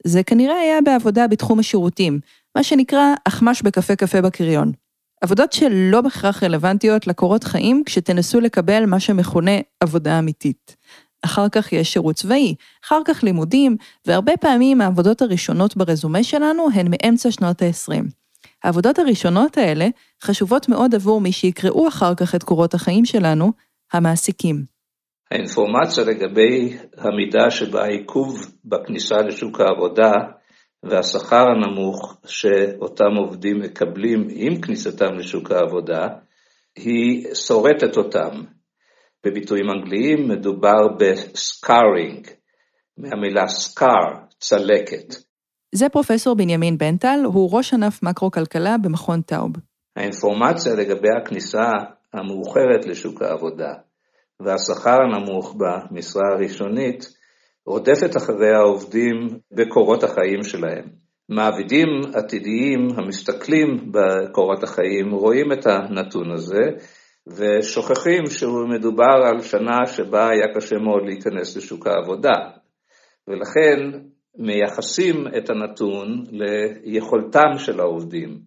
זה 0.04 0.24
כנראה 0.24 0.60
היה 0.60 0.82
בעבודה 0.82 1.28
בתחום 1.28 1.60
השירותים, 1.60 2.20
מה 2.56 2.64
שנקרא 2.64 3.14
אחמ"ש 3.28 3.62
בקפה 3.62 3.96
קפה 3.96 4.22
בקריון. 4.22 4.72
עבודות 5.22 5.54
שלא 5.54 6.02
בהכרח 6.02 6.44
רלוונטיות 6.44 7.08
לקורות 7.08 7.44
חיים 7.44 7.84
כשתנסו 7.86 8.40
לקבל 8.40 8.86
מה 8.86 9.00
שמכונה 9.00 9.52
עבודה 9.80 10.20
אמיתית. 10.20 10.76
אחר 11.26 11.50
כך 11.50 11.74
יש 11.74 11.94
שירות 11.94 12.16
צבאי, 12.16 12.56
אחר 12.86 13.02
כך 13.06 13.24
לימודים, 13.24 13.78
והרבה 14.08 14.38
פעמים 14.38 14.82
העבודות 14.82 15.22
הראשונות 15.22 15.78
ברזומה 15.78 16.24
שלנו 16.24 16.68
הן 16.74 16.88
מאמצע 16.90 17.32
שנות 17.32 17.62
ה-20. 17.62 18.04
העבודות 18.64 19.00
הראשונות 19.00 19.58
האלה 19.58 19.88
חשובות 20.24 20.70
מאוד 20.70 20.96
עבור 20.96 21.22
מי 21.22 21.32
שיקראו 21.32 21.88
אחר 21.88 22.16
כך 22.16 22.36
את 22.36 22.44
קורות 22.44 22.74
החיים 22.74 23.06
שלנו, 23.06 23.52
המעסיקים. 23.94 24.64
האינפורמציה 25.32 26.04
לגבי 26.04 26.78
המידה 26.98 27.52
שבה 27.52 27.84
העיכוב 27.84 28.52
בכניסה 28.66 29.16
לשוק 29.18 29.62
העבודה 29.62 30.12
והשכר 30.84 31.46
הנמוך 31.50 32.18
שאותם 32.26 33.16
עובדים 33.18 33.60
מקבלים 33.60 34.28
עם 34.32 34.62
כניסתם 34.62 35.14
לשוק 35.18 35.52
העבודה, 35.52 36.08
היא 36.76 37.36
שורטת 37.36 37.98
אותם. 37.98 38.44
בביטויים 39.26 39.66
אנגליים 39.70 40.30
מדובר 40.30 40.88
בסקארינג, 41.00 42.28
מהמילה 42.98 43.48
סקאר, 43.48 44.14
צלקת. 44.40 45.16
זה 45.76 45.90
פרופסור 45.90 46.36
בנימין 46.36 46.78
בנטל, 46.78 47.20
הוא 47.26 47.50
ראש 47.58 47.74
ענף 47.74 48.04
מקרו-כלכלה 48.04 48.76
במכון 48.78 49.22
טאוב. 49.22 49.52
האינפורמציה 49.96 50.76
לגבי 50.76 51.08
הכניסה 51.22 51.68
המאוחרת 52.14 52.86
לשוק 52.86 53.22
העבודה 53.22 53.74
והשכר 54.40 54.98
הנמוך 55.02 55.56
במשרה 55.58 56.24
הראשונית 56.34 57.19
רודפת 57.70 58.18
אחרי 58.18 58.56
העובדים 58.56 59.28
בקורות 59.52 60.04
החיים 60.04 60.44
שלהם. 60.44 60.86
מעבידים 61.30 61.88
עתידיים 62.14 62.88
המסתכלים 62.98 63.92
בקורות 63.92 64.64
החיים 64.64 65.12
רואים 65.12 65.52
את 65.52 65.68
הנתון 65.68 66.32
הזה 66.32 66.64
ושוכחים 67.28 68.26
שמדובר 68.30 69.18
על 69.26 69.42
שנה 69.42 69.86
שבה 69.86 70.30
היה 70.30 70.54
קשה 70.56 70.76
מאוד 70.76 71.04
להיכנס 71.06 71.58
לשוק 71.58 71.88
העבודה 71.88 72.36
ולכן 73.28 74.00
מייחסים 74.38 75.28
את 75.38 75.50
הנתון 75.50 76.24
ליכולתם 76.84 77.58
של 77.58 77.80
העובדים 77.80 78.40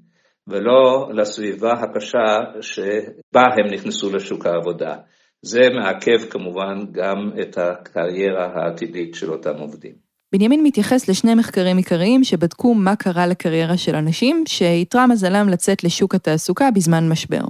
ולא 0.48 1.08
לסביבה 1.12 1.72
הקשה 1.72 2.60
שבה 2.60 3.42
הם 3.58 3.74
נכנסו 3.74 4.12
לשוק 4.12 4.46
העבודה. 4.46 4.96
זה 5.44 5.60
מעכב 5.74 6.30
כמובן 6.30 6.84
גם 6.92 7.30
את 7.40 7.58
הקריירה 7.58 8.48
העתידית 8.54 9.14
של 9.14 9.32
אותם 9.32 9.58
עובדים. 9.58 9.92
בנימין 10.32 10.62
מתייחס 10.64 11.08
לשני 11.08 11.34
מחקרים 11.34 11.76
עיקריים 11.76 12.24
שבדקו 12.24 12.74
מה 12.74 12.96
קרה 12.96 13.26
לקריירה 13.26 13.76
של 13.76 13.94
אנשים 13.94 14.44
שאיתרע 14.46 15.06
מזלם 15.06 15.48
לצאת 15.48 15.84
לשוק 15.84 16.14
התעסוקה 16.14 16.70
בזמן 16.70 17.08
משבר. 17.08 17.40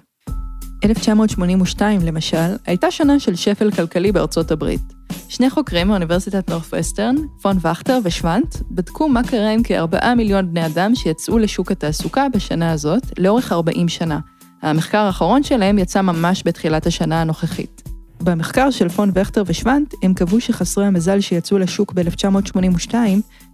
1982, 0.85 2.01
למשל, 2.05 2.57
הייתה 2.67 2.91
שנה 2.91 3.21
של 3.21 3.35
שפל 3.35 3.71
כלכלי 3.71 4.13
בארצות 4.13 4.51
הברית. 4.51 4.81
שני 5.29 5.51
חוקרים 5.51 5.89
מאוניברסיטת 5.89 6.51
נורף-ווסטרן, 6.51 7.15
פון 7.43 7.57
וכטר 7.57 7.99
ושוונט, 8.05 8.57
בדקו 8.71 9.09
מה 9.09 9.23
קרה 9.23 9.51
עם 9.51 9.63
כארבעה 9.63 10.15
מיליון 10.15 10.51
בני 10.51 10.67
אדם 10.67 10.95
שיצאו 10.95 11.39
לשוק 11.39 11.73
התעסוקה 11.73 12.27
בשנה 12.35 12.73
הזאת, 12.73 13.03
לאורך 13.19 13.53
40 13.53 13.89
שנה. 13.89 14.19
המחקר 14.63 14.99
האחרון 14.99 15.43
שלהם 15.43 15.79
יצא 15.79 16.03
ממש 16.03 16.43
בתחילת 16.47 16.87
השנה 16.87 17.21
הנוכחית. 17.21 17.83
במחקר 18.21 18.71
של 18.71 18.89
פון 18.89 19.11
וכטר 19.15 19.43
ושוונט, 19.47 19.95
הם 20.03 20.15
קבעו 20.15 20.41
שחסרי 20.41 20.87
המזל 20.87 21.21
שיצאו 21.21 21.59
לשוק 21.59 21.93
ב-1982 21.93 22.95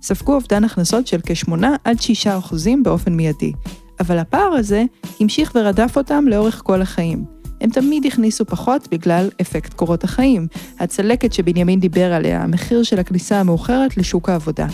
ספגו 0.03 0.35
אובדן 0.35 0.65
הכנסות 0.65 1.07
של 1.07 1.21
כ-8 1.27 1.53
עד 1.85 2.01
6 2.01 2.27
אחוזים 2.27 2.83
באופן 2.83 3.13
מיידי. 3.13 3.53
אבל 4.01 4.19
הפער 4.19 4.53
הזה 4.53 4.85
המשיך 5.21 5.53
ורדף 5.55 5.97
אותם 5.97 6.25
לאורך 6.29 6.63
כל 6.65 6.83
החיים. 6.83 7.25
הם 7.61 7.71
תמיד 7.71 8.07
הכניסו 8.07 8.45
פחות 8.45 8.89
בגלל 8.91 9.29
אפקט 9.41 9.75
קורות 9.75 10.05
החיים, 10.05 10.47
הצלקת 10.81 11.33
שבנימין 11.33 11.81
דיבר 11.81 12.13
עליה, 12.13 12.43
המחיר 12.43 12.83
של 12.83 12.99
הכניסה 12.99 13.41
המאוחרת 13.41 13.97
לשוק 13.97 14.29
העבודה. 14.29 14.67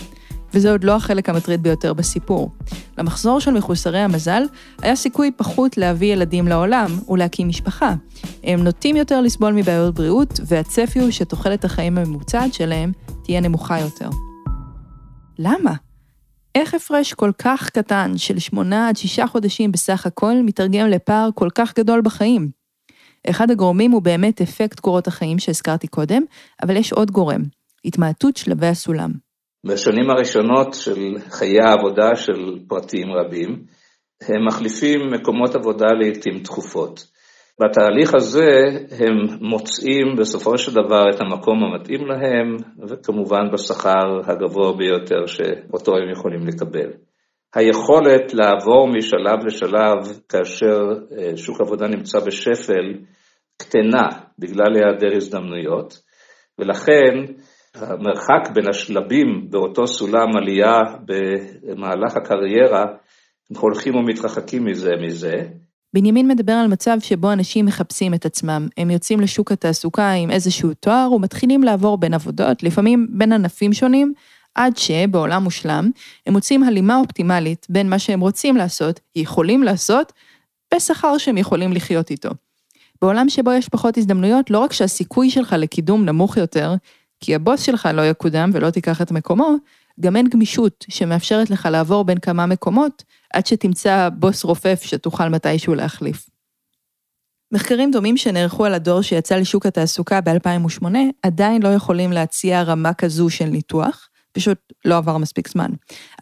וזה 0.55 0.71
עוד 0.71 0.83
לא 0.83 0.95
החלק 0.95 1.29
המטריד 1.29 1.63
ביותר 1.63 1.93
בסיפור. 1.93 2.51
למחזור 2.97 3.39
של 3.39 3.51
מחוסרי 3.51 3.99
המזל 3.99 4.43
היה 4.81 4.95
סיכוי 4.95 5.31
פחות 5.31 5.77
להביא 5.77 6.13
ילדים 6.13 6.47
לעולם 6.47 6.99
ולהקים 7.09 7.47
משפחה. 7.47 7.93
הם 8.43 8.63
נוטים 8.63 8.95
יותר 8.95 9.21
לסבול 9.21 9.53
מבעיות 9.53 9.95
בריאות, 9.95 10.39
והצפי 10.45 10.99
הוא 10.99 11.11
שתוחלת 11.11 11.65
החיים 11.65 11.97
הממוצעת 11.97 12.53
שלהם 12.53 12.91
תהיה 13.23 13.41
נמוכה 13.41 13.79
יותר. 13.79 14.09
למה? 15.39 15.73
איך 16.55 16.73
הפרש 16.73 17.13
כל 17.13 17.31
כך 17.37 17.69
קטן 17.69 18.17
של 18.17 18.39
שמונה 18.39 18.89
עד 18.89 18.97
שישה 18.97 19.27
חודשים 19.27 19.71
בסך 19.71 20.05
הכל 20.05 20.33
מתרגם 20.45 20.87
לפער 20.87 21.29
כל 21.35 21.49
כך 21.55 21.73
גדול 21.77 22.01
בחיים? 22.01 22.49
אחד 23.29 23.51
הגורמים 23.51 23.91
הוא 23.91 24.01
באמת 24.01 24.41
אפקט 24.41 24.79
קורות 24.79 25.07
החיים 25.07 25.39
שהזכרתי 25.39 25.87
קודם, 25.87 26.21
אבל 26.63 26.75
יש 26.77 26.93
עוד 26.93 27.11
גורם, 27.11 27.43
התמעטות 27.85 28.37
שלבי 28.37 28.67
הסולם. 28.67 29.24
בשנים 29.65 30.09
הראשונות 30.09 30.73
של 30.73 31.15
חיי 31.29 31.59
העבודה 31.61 32.15
של 32.15 32.59
פרטים 32.67 33.07
רבים, 33.11 33.63
הם 34.21 34.47
מחליפים 34.47 34.99
מקומות 35.11 35.55
עבודה 35.55 35.87
לעיתים 35.99 36.39
תכופות. 36.43 37.15
בתהליך 37.61 38.15
הזה 38.15 38.49
הם 38.99 39.37
מוצאים 39.41 40.15
בסופו 40.17 40.57
של 40.57 40.73
דבר 40.73 41.03
את 41.15 41.21
המקום 41.21 41.63
המתאים 41.63 42.07
להם, 42.07 42.55
וכמובן 42.87 43.51
בשכר 43.53 44.19
הגבוה 44.25 44.73
ביותר 44.77 45.25
שאותו 45.25 45.91
הם 45.91 46.11
יכולים 46.11 46.47
לקבל. 46.47 46.91
היכולת 47.55 48.33
לעבור 48.33 48.87
משלב 48.87 49.45
לשלב 49.45 50.19
כאשר 50.29 50.79
אה, 51.17 51.37
שוק 51.37 51.61
עבודה 51.61 51.87
נמצא 51.87 52.19
בשפל 52.19 52.93
קטנה 53.57 54.07
בגלל 54.39 54.75
היעדר 54.75 55.15
הזדמנויות, 55.15 56.01
ולכן 56.59 57.33
המרחק 57.81 58.49
בין 58.53 58.67
השלבים 58.69 59.47
באותו 59.49 59.87
סולם 59.87 60.37
עלייה 60.37 60.77
במהלך 61.05 62.15
הקריירה, 62.15 62.83
הם 63.51 63.57
הולכים 63.57 63.95
ומתרחקים 63.95 64.65
מזה 64.65 64.91
מזה. 65.05 65.33
בנימין 65.93 66.27
מדבר 66.27 66.53
על 66.53 66.67
מצב 66.67 66.97
שבו 66.99 67.31
אנשים 67.31 67.65
מחפשים 67.65 68.13
את 68.13 68.25
עצמם. 68.25 68.67
הם 68.77 68.91
יוצאים 68.91 69.19
לשוק 69.19 69.51
התעסוקה 69.51 70.11
עם 70.11 70.31
איזשהו 70.31 70.73
תואר 70.73 71.11
ומתחילים 71.11 71.63
לעבור 71.63 71.97
בין 71.97 72.13
עבודות, 72.13 72.63
לפעמים 72.63 73.07
בין 73.09 73.31
ענפים 73.31 73.73
שונים, 73.73 74.13
עד 74.55 74.77
שבעולם 74.77 75.43
מושלם, 75.43 75.89
הם 76.27 76.33
מוצאים 76.33 76.63
הלימה 76.63 76.97
אופטימלית 76.97 77.67
בין 77.69 77.89
מה 77.89 77.99
שהם 77.99 78.19
רוצים 78.19 78.57
לעשות, 78.57 78.99
יכולים 79.15 79.63
לעשות, 79.63 80.13
בשכר 80.73 81.17
שהם 81.17 81.37
יכולים 81.37 81.73
לחיות 81.73 82.11
איתו. 82.11 82.29
בעולם 83.01 83.29
שבו 83.29 83.51
יש 83.51 83.69
פחות 83.69 83.97
הזדמנויות, 83.97 84.49
לא 84.49 84.59
רק 84.59 84.73
שהסיכוי 84.73 85.29
שלך 85.29 85.55
לקידום 85.59 86.05
נמוך 86.05 86.37
יותר, 86.37 86.73
כי 87.19 87.35
הבוס 87.35 87.61
שלך 87.61 87.89
לא 87.93 88.01
יקודם 88.01 88.49
ולא 88.53 88.69
תיקח 88.69 89.01
את 89.01 89.11
מקומו, 89.11 89.55
גם 89.99 90.15
אין 90.15 90.29
גמישות 90.29 90.85
שמאפשרת 90.89 91.49
לך 91.49 91.67
לעבור 91.71 92.03
בין 92.03 92.17
כמה 92.17 92.45
מקומות, 92.45 93.03
עד 93.33 93.45
שתמצא 93.45 94.09
בוס 94.09 94.43
רופף 94.43 94.81
שתוכל 94.83 95.29
מתישהו 95.29 95.75
להחליף. 95.75 96.29
מחקרים 97.51 97.91
דומים 97.91 98.17
שנערכו 98.17 98.65
על 98.65 98.73
הדור 98.73 99.01
שיצא 99.01 99.35
לשוק 99.35 99.65
התעסוקה 99.65 100.21
ב-2008 100.21 100.85
עדיין 101.23 101.63
לא 101.63 101.67
יכולים 101.67 102.11
להציע 102.11 102.63
רמה 102.63 102.93
כזו 102.93 103.29
של 103.29 103.45
ניתוח, 103.45 104.09
פשוט 104.35 104.57
לא 104.85 104.97
עבר 104.97 105.17
מספיק 105.17 105.47
זמן. 105.47 105.69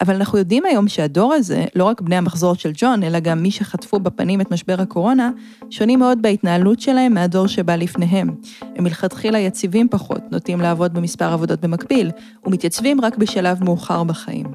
אבל 0.01 0.15
אנחנו 0.15 0.37
יודעים 0.37 0.65
היום 0.65 0.87
שהדור 0.87 1.33
הזה, 1.33 1.65
לא 1.75 1.83
רק 1.83 2.01
בני 2.01 2.15
המחזור 2.15 2.55
של 2.55 2.71
ג'ון, 2.73 3.03
אלא 3.03 3.19
גם 3.19 3.43
מי 3.43 3.51
שחטפו 3.51 3.99
בפנים 3.99 4.41
את 4.41 4.51
משבר 4.51 4.81
הקורונה, 4.81 5.31
שונים 5.69 5.99
מאוד 5.99 6.21
בהתנהלות 6.21 6.79
שלהם 6.79 7.13
מהדור 7.13 7.47
שבא 7.47 7.75
לפניהם. 7.75 8.29
הם 8.75 8.83
מלכתחילה 8.83 9.39
יציבים 9.39 9.87
פחות, 9.89 10.21
נוטים 10.31 10.61
לעבוד 10.61 10.93
במספר 10.93 11.33
עבודות 11.33 11.61
במקביל, 11.61 12.11
ומתייצבים 12.45 13.01
רק 13.01 13.17
בשלב 13.17 13.63
מאוחר 13.63 14.03
בחיים. 14.03 14.45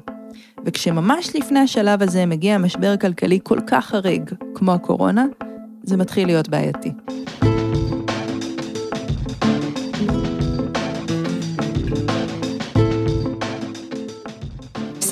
וכשממש 0.65 1.35
לפני 1.35 1.59
השלב 1.59 2.03
הזה 2.03 2.25
מגיע 2.25 2.57
משבר 2.57 2.97
כלכלי 2.97 3.39
כל 3.43 3.59
כך 3.67 3.85
חריג, 3.85 4.31
כמו 4.55 4.73
הקורונה, 4.73 5.25
זה 5.83 5.97
מתחיל 5.97 6.27
להיות 6.27 6.49
בעייתי. 6.49 6.91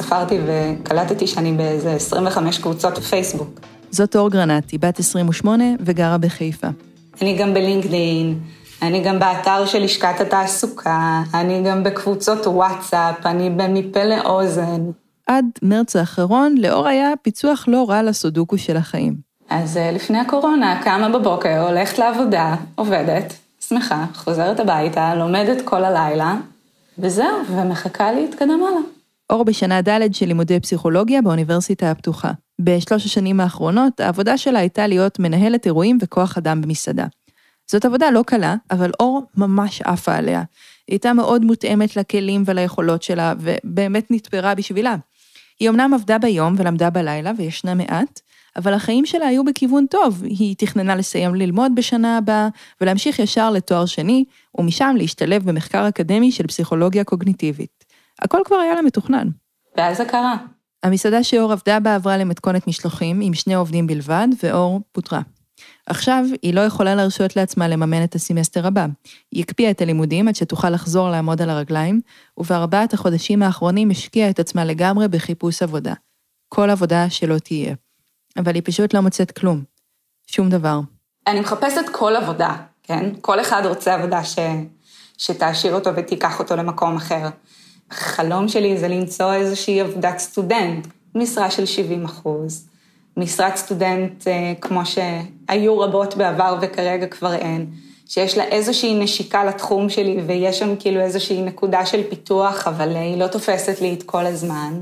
ספרתי 0.07 0.39
וקלטתי 0.45 1.27
שאני 1.27 1.51
באיזה 1.51 1.91
25 1.91 2.59
קבוצות 2.59 2.97
בפייסבוק. 2.97 3.59
זאת 3.91 4.15
אור 4.15 4.29
גרנטי, 4.29 4.77
בת 4.77 4.99
28 4.99 5.63
וגרה 5.79 6.17
בחיפה. 6.17 6.67
אני 7.21 7.37
גם 7.37 7.53
בלינקדאין, 7.53 8.39
אני 8.81 9.03
גם 9.03 9.19
באתר 9.19 9.65
של 9.65 9.79
לשכת 9.79 10.21
התעסוקה, 10.21 11.21
אני 11.33 11.63
גם 11.63 11.83
בקבוצות 11.83 12.47
וואטסאפ, 12.47 13.25
אני 13.25 13.49
מפה 13.49 14.03
לאוזן. 14.03 14.81
עד 15.27 15.45
מרץ 15.61 15.95
האחרון, 15.95 16.55
לאור 16.57 16.87
היה 16.87 17.09
פיצוח 17.21 17.65
לא 17.67 17.89
רע 17.89 18.03
לסודוקו 18.03 18.57
של 18.57 18.77
החיים. 18.77 19.15
אז 19.49 19.77
אה, 19.77 19.91
לפני 19.91 20.19
הקורונה, 20.19 20.81
קמה 20.83 21.09
בבוקר, 21.09 21.67
הולכת 21.67 21.99
לעבודה, 21.99 22.55
עובדת, 22.75 23.33
שמחה, 23.67 24.05
חוזרת 24.15 24.59
הביתה, 24.59 25.15
לומדת 25.15 25.61
כל 25.65 25.83
הלילה, 25.83 26.35
וזהו, 26.99 27.37
ומחכה 27.49 28.11
להתקדם 28.11 28.59
הלאה. 28.63 28.96
אור 29.29 29.45
בשנה 29.45 29.81
ד' 29.81 30.13
של 30.13 30.25
לימודי 30.25 30.59
פסיכולוגיה 30.59 31.21
באוניברסיטה 31.21 31.91
הפתוחה. 31.91 32.31
בשלוש 32.61 33.05
השנים 33.05 33.39
האחרונות, 33.39 33.99
העבודה 33.99 34.37
שלה 34.37 34.59
הייתה 34.59 34.87
להיות 34.87 35.19
מנהלת 35.19 35.65
אירועים 35.65 35.97
וכוח 36.01 36.37
אדם 36.37 36.61
במסעדה. 36.61 37.05
זאת 37.71 37.85
עבודה 37.85 38.11
לא 38.11 38.23
קלה, 38.27 38.55
אבל 38.71 38.91
אור 38.99 39.23
ממש 39.37 39.81
עפה 39.81 40.15
עליה. 40.15 40.39
היא 40.87 40.93
הייתה 40.93 41.13
מאוד 41.13 41.45
מותאמת 41.45 41.95
לכלים 41.95 42.43
וליכולות 42.45 43.03
שלה, 43.03 43.33
ובאמת 43.39 44.11
נתפרה 44.11 44.55
בשבילה. 44.55 44.95
היא 45.59 45.69
אמנם 45.69 45.93
עבדה 45.93 46.17
ביום 46.17 46.55
ולמדה 46.57 46.89
בלילה, 46.89 47.31
וישנה 47.37 47.73
מעט, 47.73 48.19
אבל 48.55 48.73
החיים 48.73 49.05
שלה 49.05 49.27
היו 49.27 49.43
בכיוון 49.43 49.85
טוב. 49.85 50.23
היא 50.23 50.55
תכננה 50.57 50.95
לסיים 50.95 51.35
ללמוד 51.35 51.71
בשנה 51.75 52.17
הבאה, 52.17 52.47
ולהמשיך 52.81 53.19
ישר 53.19 53.51
לתואר 53.51 53.85
שני, 53.85 54.25
ומשם 54.57 54.95
להשתלב 54.97 55.49
במחקר 55.49 55.87
אקדמי 55.87 56.31
של 56.31 56.47
פסיכולוגיה 56.47 57.03
קוגניטיבית. 57.03 57.86
הכל 58.21 58.41
כבר 58.45 58.55
היה 58.55 58.75
לה 58.75 58.81
מתוכנן. 58.81 59.27
ואז 59.77 59.97
זה 59.97 60.05
קרה. 60.05 60.35
המסעדה 60.83 61.23
שאור 61.23 61.51
עבדה 61.51 61.79
בה 61.79 61.95
עברה 61.95 62.17
למתכונת 62.17 62.67
משלוחים 62.67 63.21
עם 63.21 63.33
שני 63.33 63.53
עובדים 63.53 63.87
בלבד, 63.87 64.27
ואור 64.43 64.81
פוטרה. 64.91 65.21
עכשיו, 65.85 66.25
היא 66.41 66.53
לא 66.53 66.61
יכולה 66.61 66.95
להרשות 66.95 67.35
לעצמה 67.35 67.67
לממן 67.67 68.03
את 68.03 68.15
הסמסטר 68.15 68.67
הבא. 68.67 68.85
היא 69.31 69.43
הקפיאה 69.43 69.71
את 69.71 69.81
הלימודים 69.81 70.27
עד 70.27 70.35
שתוכל 70.35 70.69
לחזור 70.69 71.09
לעמוד 71.09 71.41
על 71.41 71.49
הרגליים, 71.49 72.01
ובארבעת 72.37 72.93
החודשים 72.93 73.43
האחרונים 73.43 73.91
השקיעה 73.91 74.29
את 74.29 74.39
עצמה 74.39 74.65
לגמרי 74.65 75.07
בחיפוש 75.07 75.63
עבודה. 75.63 75.93
כל 76.49 76.69
עבודה 76.69 77.09
שלא 77.09 77.37
תהיה. 77.37 77.75
אבל 78.37 78.55
היא 78.55 78.63
פשוט 78.65 78.93
לא 78.93 79.01
מוצאת 79.01 79.31
כלום. 79.31 79.63
שום 80.27 80.49
דבר. 80.49 80.79
אני 81.27 81.39
מחפשת 81.39 81.85
כל 81.91 82.15
עבודה, 82.15 82.55
כן? 82.83 83.09
כל 83.21 83.41
אחד 83.41 83.61
רוצה 83.65 83.93
עבודה 83.93 84.23
ש... 84.23 84.39
שתעשיר 85.17 85.73
אותו 85.73 85.89
ותיקח 85.95 86.39
אותו 86.39 86.55
למקום 86.55 86.95
אחר. 86.95 87.29
החלום 87.91 88.47
שלי 88.47 88.77
זה 88.77 88.87
למצוא 88.87 89.33
איזושהי 89.33 89.81
עבודת 89.81 90.19
סטודנט, 90.19 90.87
משרה 91.15 91.51
של 91.51 91.65
70 91.65 92.05
אחוז, 92.05 92.67
משרת 93.17 93.55
סטודנט 93.55 94.27
אה, 94.27 94.53
כמו 94.61 94.81
שהיו 94.85 95.79
רבות 95.79 96.17
בעבר 96.17 96.57
וכרגע 96.61 97.07
כבר 97.07 97.33
אין, 97.33 97.65
שיש 98.05 98.37
לה 98.37 98.43
איזושהי 98.43 99.03
נשיקה 99.03 99.45
לתחום 99.45 99.89
שלי 99.89 100.21
ויש 100.27 100.59
שם 100.59 100.75
כאילו 100.79 101.01
איזושהי 101.01 101.41
נקודה 101.41 101.85
של 101.85 102.03
פיתוח, 102.09 102.67
אבל 102.67 102.95
היא 102.95 103.17
לא 103.17 103.27
תופסת 103.27 103.81
לי 103.81 103.93
את 103.93 104.03
כל 104.03 104.25
הזמן. 104.25 104.81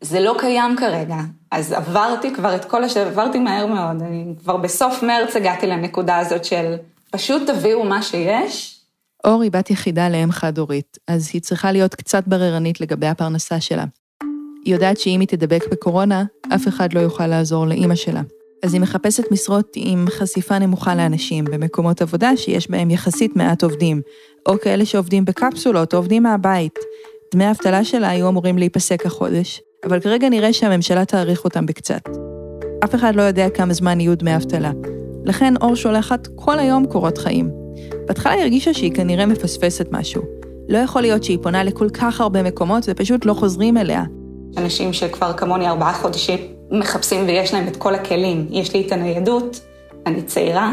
זה 0.00 0.20
לא 0.20 0.34
קיים 0.38 0.76
כרגע, 0.76 1.16
אז 1.50 1.72
עברתי 1.72 2.34
כבר 2.34 2.54
את 2.54 2.64
כל 2.64 2.84
השאלה, 2.84 3.06
עברתי 3.06 3.38
מהר 3.38 3.66
מאוד, 3.66 4.02
אני 4.02 4.34
כבר 4.40 4.56
בסוף 4.56 5.02
מרץ 5.02 5.36
הגעתי 5.36 5.66
לנקודה 5.66 6.18
הזאת 6.18 6.44
של 6.44 6.74
פשוט 7.10 7.50
תביאו 7.50 7.84
מה 7.84 8.02
שיש, 8.02 8.77
אור 9.24 9.42
היא 9.42 9.50
בת 9.50 9.70
יחידה 9.70 10.08
לאם 10.08 10.32
חד-הורית, 10.32 10.98
אז 11.06 11.30
היא 11.32 11.42
צריכה 11.42 11.72
להיות 11.72 11.94
קצת 11.94 12.24
בררנית 12.26 12.80
לגבי 12.80 13.06
הפרנסה 13.06 13.60
שלה. 13.60 13.84
היא 14.64 14.74
יודעת 14.74 14.98
שאם 14.98 15.20
היא 15.20 15.28
תדבק 15.28 15.64
בקורונה, 15.70 16.24
אף 16.54 16.68
אחד 16.68 16.92
לא 16.92 17.00
יוכל 17.00 17.26
לעזור 17.26 17.66
לאימא 17.66 17.94
שלה. 17.94 18.22
אז 18.62 18.74
היא 18.74 18.80
מחפשת 18.80 19.24
משרות 19.30 19.72
עם 19.76 20.06
חשיפה 20.10 20.58
נמוכה 20.58 20.94
לאנשים, 20.94 21.44
במקומות 21.44 22.02
עבודה 22.02 22.36
שיש 22.36 22.70
בהם 22.70 22.90
יחסית 22.90 23.36
מעט 23.36 23.62
עובדים, 23.62 24.00
או 24.46 24.60
כאלה 24.60 24.84
שעובדים 24.84 25.24
בקפסולות 25.24 25.94
או 25.94 25.98
עובדים 25.98 26.22
מהבית. 26.22 26.78
דמי 27.34 27.44
האבטלה 27.44 27.84
שלה 27.84 28.08
היו 28.10 28.28
אמורים 28.28 28.58
להיפסק 28.58 29.06
החודש, 29.06 29.60
אבל 29.86 30.00
כרגע 30.00 30.28
נראה 30.28 30.52
שהממשלה 30.52 31.04
תאריך 31.04 31.44
אותם 31.44 31.66
בקצת. 31.66 32.08
אף 32.84 32.94
אחד 32.94 33.14
לא 33.16 33.22
יודע 33.22 33.50
כמה 33.50 33.72
זמן 33.72 34.00
יהיו 34.00 34.16
דמי 34.16 34.36
אבטלה. 34.36 34.72
לכן 35.24 35.54
אור 35.56 35.74
שולחת 35.74 36.28
כל 36.36 36.58
היום 36.58 36.86
קורות 36.86 37.18
חיים. 37.18 37.67
בהתחלה 38.08 38.32
היא 38.32 38.42
הרגישה 38.42 38.74
שהיא 38.74 38.94
כנראה 38.94 39.26
מפספסת 39.26 39.86
משהו. 39.90 40.22
לא 40.68 40.78
יכול 40.78 41.02
להיות 41.02 41.24
שהיא 41.24 41.38
פונה 41.42 41.64
לכל 41.64 41.88
כך 41.90 42.20
הרבה 42.20 42.42
מקומות 42.42 42.84
ופשוט 42.88 43.24
לא 43.24 43.34
חוזרים 43.34 43.76
אליה. 43.76 44.04
אנשים 44.56 44.92
שכבר 44.92 45.32
כמוני 45.32 45.68
ארבעה 45.68 45.92
חודשים 45.92 46.38
מחפשים 46.70 47.26
ויש 47.26 47.54
להם 47.54 47.68
את 47.68 47.76
כל 47.76 47.94
הכלים. 47.94 48.46
יש 48.50 48.74
לי 48.74 48.86
את 48.86 48.92
הניידות, 48.92 49.60
אני 50.06 50.22
צעירה, 50.22 50.72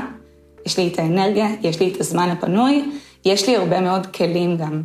יש 0.65 0.77
לי 0.77 0.87
את 0.93 0.99
האנרגיה, 0.99 1.47
יש 1.61 1.79
לי 1.79 1.93
את 1.93 2.01
הזמן 2.01 2.29
הפנוי, 2.29 2.91
יש 3.25 3.47
לי 3.47 3.55
הרבה 3.55 3.81
מאוד 3.81 4.05
כלים 4.05 4.57
גם. 4.57 4.81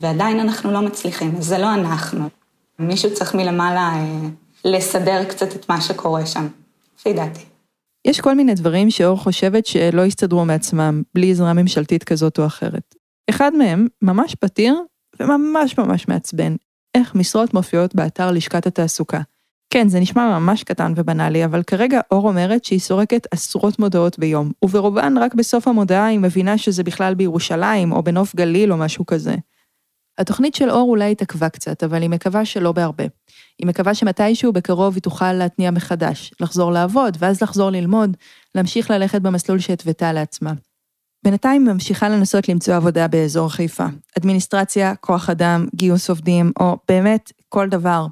ועדיין 0.00 0.40
אנחנו 0.40 0.72
לא 0.72 0.80
מצליחים, 0.80 1.34
אז 1.38 1.44
זה 1.44 1.58
לא 1.58 1.74
אנחנו. 1.74 2.24
מישהו 2.78 3.14
צריך 3.14 3.34
מלמעלה 3.34 3.92
אה, 3.94 4.28
לסדר 4.64 5.24
קצת 5.24 5.56
את 5.56 5.68
מה 5.68 5.80
שקורה 5.80 6.26
שם, 6.26 6.46
לפי 6.98 7.12
דעתי. 7.12 7.47
יש 8.08 8.20
כל 8.20 8.34
מיני 8.34 8.54
דברים 8.54 8.90
שאור 8.90 9.18
חושבת 9.18 9.66
שלא 9.66 10.02
יסתדרו 10.02 10.44
מעצמם, 10.44 11.02
בלי 11.14 11.30
עזרה 11.30 11.52
ממשלתית 11.52 12.04
כזאת 12.04 12.38
או 12.38 12.46
אחרת. 12.46 12.94
אחד 13.30 13.52
מהם 13.54 13.86
ממש 14.02 14.34
פתיר 14.34 14.74
וממש 15.20 15.78
ממש 15.78 16.08
מעצבן, 16.08 16.56
איך 16.94 17.14
משרות 17.14 17.54
מופיעות 17.54 17.94
באתר 17.94 18.30
לשכת 18.30 18.66
התעסוקה. 18.66 19.20
כן, 19.70 19.88
זה 19.88 20.00
נשמע 20.00 20.38
ממש 20.38 20.64
קטן 20.64 20.92
ובנאלי, 20.96 21.44
אבל 21.44 21.62
כרגע 21.62 22.00
אור 22.10 22.28
אומרת 22.28 22.64
שהיא 22.64 22.80
סורקת 22.80 23.26
עשרות 23.30 23.78
מודעות 23.78 24.18
ביום, 24.18 24.52
וברובן 24.64 25.18
רק 25.18 25.34
בסוף 25.34 25.68
המודעה 25.68 26.06
היא 26.06 26.18
מבינה 26.18 26.58
שזה 26.58 26.82
בכלל 26.82 27.14
בירושלים 27.14 27.92
או 27.92 28.02
בנוף 28.02 28.34
גליל 28.34 28.72
או 28.72 28.76
משהו 28.76 29.06
כזה. 29.06 29.34
התוכנית 30.18 30.54
של 30.54 30.70
אור 30.70 30.90
אולי 30.90 31.12
התעכבה 31.12 31.48
קצת, 31.48 31.84
אבל 31.84 32.02
היא 32.02 32.10
מקווה 32.10 32.44
שלא 32.44 32.72
בהרבה. 32.72 33.04
היא 33.58 33.66
מקווה 33.66 33.94
שמתישהו 33.94 34.52
בקרוב 34.52 34.94
היא 34.94 35.02
תוכל 35.02 35.32
להתניע 35.32 35.70
מחדש, 35.70 36.32
לחזור 36.40 36.72
לעבוד, 36.72 37.16
ואז 37.20 37.42
לחזור 37.42 37.70
ללמוד, 37.70 38.16
להמשיך 38.54 38.90
ללכת 38.90 39.20
במסלול 39.20 39.58
שהתוותה 39.58 40.12
לעצמה. 40.12 40.52
בינתיים 41.24 41.64
ממשיכה 41.64 42.08
לנסות 42.08 42.48
למצוא 42.48 42.74
עבודה 42.74 43.08
באזור 43.08 43.48
חיפה. 43.50 43.86
אדמיניסטרציה, 44.18 44.94
כוח 44.94 45.30
אדם, 45.30 45.66
גיוס 45.74 46.10
עובדים, 46.10 46.52
או 46.60 46.76
באמת 46.88 47.32
כל 47.48 47.68
דבר. 47.68 48.06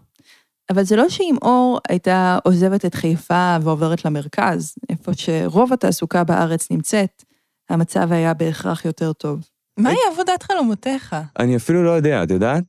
אבל 0.71 0.83
זה 0.83 0.97
לא 0.97 1.09
שאם 1.09 1.37
אור 1.43 1.81
הייתה 1.89 2.39
עוזבת 2.45 2.85
את 2.85 2.95
חיפה 2.95 3.57
ועוברת 3.63 4.05
למרכז, 4.05 4.75
איפה 4.89 5.13
שרוב 5.15 5.73
התעסוקה 5.73 6.25
בארץ 6.25 6.71
נמצאת, 6.71 7.23
המצב 7.71 8.13
היה 8.13 8.35
בהכרח 8.35 8.85
יותר 8.85 9.13
טוב. 9.13 9.56
מהי 9.79 9.97
עבודת 10.13 10.43
חלומותיך? 10.43 11.17
אני 11.39 11.57
אפילו 11.57 11.85
לא 11.85 11.91
יודע, 11.91 12.23
את 12.23 12.31
יודעת? 12.31 12.65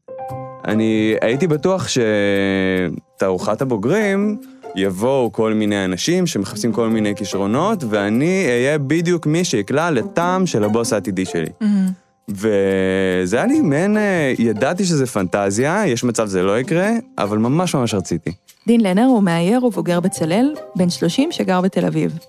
אני 0.67 1.15
הייתי 1.21 1.47
בטוח 1.47 1.87
שתערוכת 1.87 3.61
הבוגרים, 3.61 4.37
יבואו 4.75 5.31
כל 5.31 5.53
מיני 5.53 5.85
אנשים 5.85 6.27
שמחפשים 6.27 6.71
כל 6.71 6.89
מיני 6.89 7.15
כישרונות, 7.15 7.83
ואני 7.89 8.45
אהיה 8.47 8.77
בדיוק 8.77 9.25
מי 9.25 9.45
שיקלע 9.45 9.91
לטעם 9.91 10.45
של 10.45 10.63
הבוס 10.63 10.93
העתידי 10.93 11.25
שלי. 11.25 11.49
Mm-hmm. 11.61 11.91
וזה 12.29 13.37
היה 13.37 13.45
לי 13.45 13.61
מעין, 13.61 13.97
אה, 13.97 14.33
ידעתי 14.39 14.85
שזה 14.85 15.05
פנטזיה, 15.05 15.87
יש 15.87 16.03
מצב 16.03 16.25
זה 16.25 16.43
לא 16.43 16.59
יקרה, 16.59 16.89
אבל 17.17 17.37
ממש 17.37 17.75
ממש 17.75 17.93
רציתי. 17.93 18.31
דין 18.67 18.81
לנר 18.81 19.05
הוא 19.05 19.23
מאייר 19.23 19.65
ובוגר 19.65 19.99
בצלאל, 19.99 20.53
בן 20.75 20.89
30 20.89 21.31
שגר 21.31 21.61
בתל 21.61 21.85
אביב. 21.85 22.19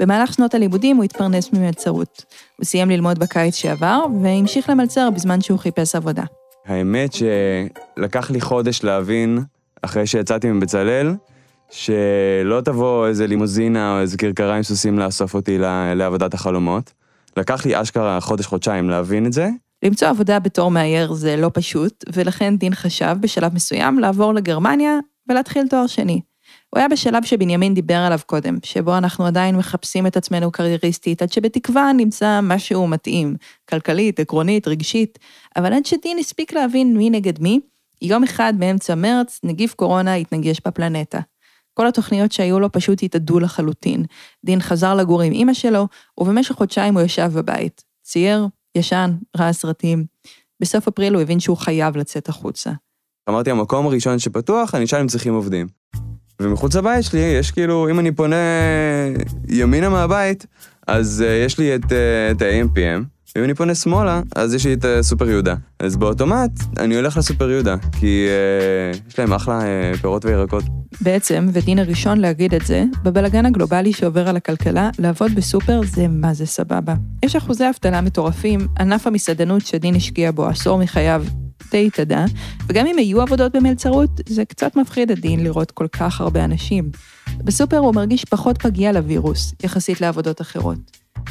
במהלך 0.00 0.34
שנות 0.34 0.54
הלימודים 0.54 0.96
הוא 0.96 1.04
התפרנס 1.04 1.52
ממלצרות. 1.52 2.24
הוא 2.56 2.64
סיים 2.64 2.90
ללמוד 2.90 3.18
בקיץ 3.18 3.54
שעבר, 3.54 4.04
והמשיך 4.22 4.70
למלצר 4.70 5.10
בזמן 5.10 5.40
שהוא 5.40 5.58
חיפש 5.58 5.94
עבודה. 5.94 6.22
האמת 6.66 7.10
שלקח 7.12 8.30
לי 8.30 8.40
חודש 8.40 8.84
להבין, 8.84 9.38
אחרי 9.82 10.06
שיצאתי 10.06 10.50
מבצלאל, 10.50 11.14
שלא 11.70 12.60
תבוא 12.64 13.06
איזה 13.06 13.26
לימוזינה 13.26 13.96
או 13.96 14.00
איזה 14.00 14.16
כרכרה 14.16 14.56
עם 14.56 14.62
סוסים 14.62 14.98
לאסוף 14.98 15.34
אותי 15.34 15.58
לעבודת 15.94 16.34
החלומות. 16.34 16.92
לקח 17.36 17.66
לי 17.66 17.82
אשכרה 17.82 18.20
חודש-חודשיים 18.20 18.90
להבין 18.90 19.26
את 19.26 19.32
זה. 19.32 19.48
למצוא 19.84 20.08
עבודה 20.08 20.38
בתור 20.38 20.70
מאייר 20.70 21.12
זה 21.12 21.36
לא 21.36 21.50
פשוט, 21.54 22.04
ולכן 22.12 22.56
דין 22.56 22.74
חשב 22.74 23.16
בשלב 23.20 23.54
מסוים 23.54 23.98
לעבור 23.98 24.34
לגרמניה 24.34 24.98
ולהתחיל 25.28 25.68
תואר 25.68 25.86
שני. 25.86 26.20
הוא 26.74 26.78
היה 26.78 26.88
בשלב 26.88 27.24
שבנימין 27.24 27.74
דיבר 27.74 27.96
עליו 27.96 28.18
קודם, 28.26 28.58
שבו 28.62 28.98
אנחנו 28.98 29.26
עדיין 29.26 29.56
מחפשים 29.56 30.06
את 30.06 30.16
עצמנו 30.16 30.52
קרייריסטית, 30.52 31.22
עד 31.22 31.32
שבתקווה 31.32 31.92
נמצא 31.92 32.40
משהו 32.42 32.86
מתאים, 32.86 33.36
כלכלית, 33.68 34.20
עקרונית, 34.20 34.68
רגשית, 34.68 35.18
אבל 35.56 35.72
עד 35.72 35.86
שדין 35.86 36.18
הספיק 36.18 36.52
להבין 36.52 36.96
מי 36.96 37.10
נגד 37.10 37.42
מי, 37.42 37.60
יום 38.02 38.24
אחד 38.24 38.52
באמצע 38.58 38.94
מרץ, 38.94 39.40
נגיף 39.44 39.74
קורונה 39.74 40.14
התנגש 40.14 40.60
בפלנטה. 40.66 41.18
כל 41.74 41.86
התוכניות 41.86 42.32
שהיו 42.32 42.60
לו 42.60 42.72
פשוט 42.72 43.02
התאדו 43.02 43.40
לחלוטין. 43.40 44.04
דין 44.44 44.60
חזר 44.60 44.94
לגור 44.94 45.22
עם 45.22 45.32
אמא 45.32 45.54
שלו, 45.54 45.88
ובמשך 46.18 46.54
חודשיים 46.54 46.94
הוא 46.94 47.02
ישב 47.02 47.30
בבית. 47.34 47.84
צייר, 48.02 48.46
ישן, 48.74 49.10
ראה 49.36 49.52
סרטים. 49.52 50.04
בסוף 50.60 50.88
אפריל 50.88 51.14
הוא 51.14 51.22
הבין 51.22 51.40
שהוא 51.40 51.56
חייב 51.56 51.96
לצאת 51.96 52.28
החוצה. 52.28 52.70
אמרתי, 53.28 53.50
המקום 53.50 53.86
הראשון 53.86 54.18
שפתוח, 54.18 54.74
אני 54.74 54.84
אשאל 54.84 55.00
אם 55.00 55.06
צריכים 55.06 55.34
עובדים. 55.34 55.83
ומחוץ 56.44 56.76
לבית 56.76 57.04
שלי 57.04 57.20
יש 57.20 57.50
כאילו, 57.50 57.90
אם 57.90 57.98
אני 57.98 58.12
פונה 58.12 58.36
ימינה 59.48 59.88
מהבית, 59.88 60.46
אז 60.86 61.24
uh, 61.26 61.46
יש 61.46 61.58
לי 61.58 61.74
את, 61.74 61.84
uh, 61.84 61.86
את 62.30 62.42
ה-AMPM, 62.42 63.04
ואם 63.36 63.44
אני 63.44 63.54
פונה 63.54 63.74
שמאלה, 63.74 64.20
אז 64.36 64.54
יש 64.54 64.66
לי 64.66 64.74
את 64.74 64.84
uh, 64.84 64.88
סופר 65.02 65.30
יהודה. 65.30 65.54
אז 65.78 65.96
באוטומט 65.96 66.50
אני 66.78 66.96
הולך 66.96 67.16
לסופר 67.16 67.50
יהודה, 67.50 67.76
כי 68.00 68.26
uh, 68.94 68.98
יש 69.08 69.18
להם 69.18 69.32
אחלה 69.32 69.60
uh, 69.60 69.98
פירות 69.98 70.24
וירקות. 70.24 70.64
בעצם, 71.00 71.48
ודין 71.52 71.78
הראשון 71.78 72.18
להגיד 72.18 72.54
את 72.54 72.66
זה, 72.66 72.84
בבלגן 73.02 73.46
הגלובלי 73.46 73.92
שעובר 73.92 74.28
על 74.28 74.36
הכלכלה, 74.36 74.90
לעבוד 74.98 75.34
בסופר 75.34 75.80
זה 75.84 76.08
מה 76.08 76.34
זה 76.34 76.46
סבבה. 76.46 76.94
יש 77.22 77.36
אחוזי 77.36 77.68
אבטלה 77.68 78.00
מטורפים, 78.00 78.60
ענף 78.80 79.06
המסעדנות 79.06 79.66
שדין 79.66 79.94
השקיע 79.94 80.30
בו 80.32 80.46
עשור 80.46 80.78
מחייו, 80.78 81.24
די 81.74 81.86
התאדה, 81.86 82.24
וגם 82.66 82.86
אם 82.86 82.98
היו 82.98 83.20
עבודות 83.20 83.56
במלצרות, 83.56 84.20
זה 84.28 84.44
קצת 84.44 84.76
מפחיד 84.76 85.10
את 85.10 85.18
דין 85.18 85.44
לראות 85.44 85.70
כל 85.70 85.86
כך 85.88 86.20
הרבה 86.20 86.44
אנשים. 86.44 86.90
בסופר 87.38 87.76
הוא 87.76 87.94
מרגיש 87.94 88.24
פחות 88.24 88.62
פגיע 88.62 88.92
לווירוס, 88.92 89.54
יחסית 89.64 90.00
לעבודות 90.00 90.40
אחרות. 90.40 90.78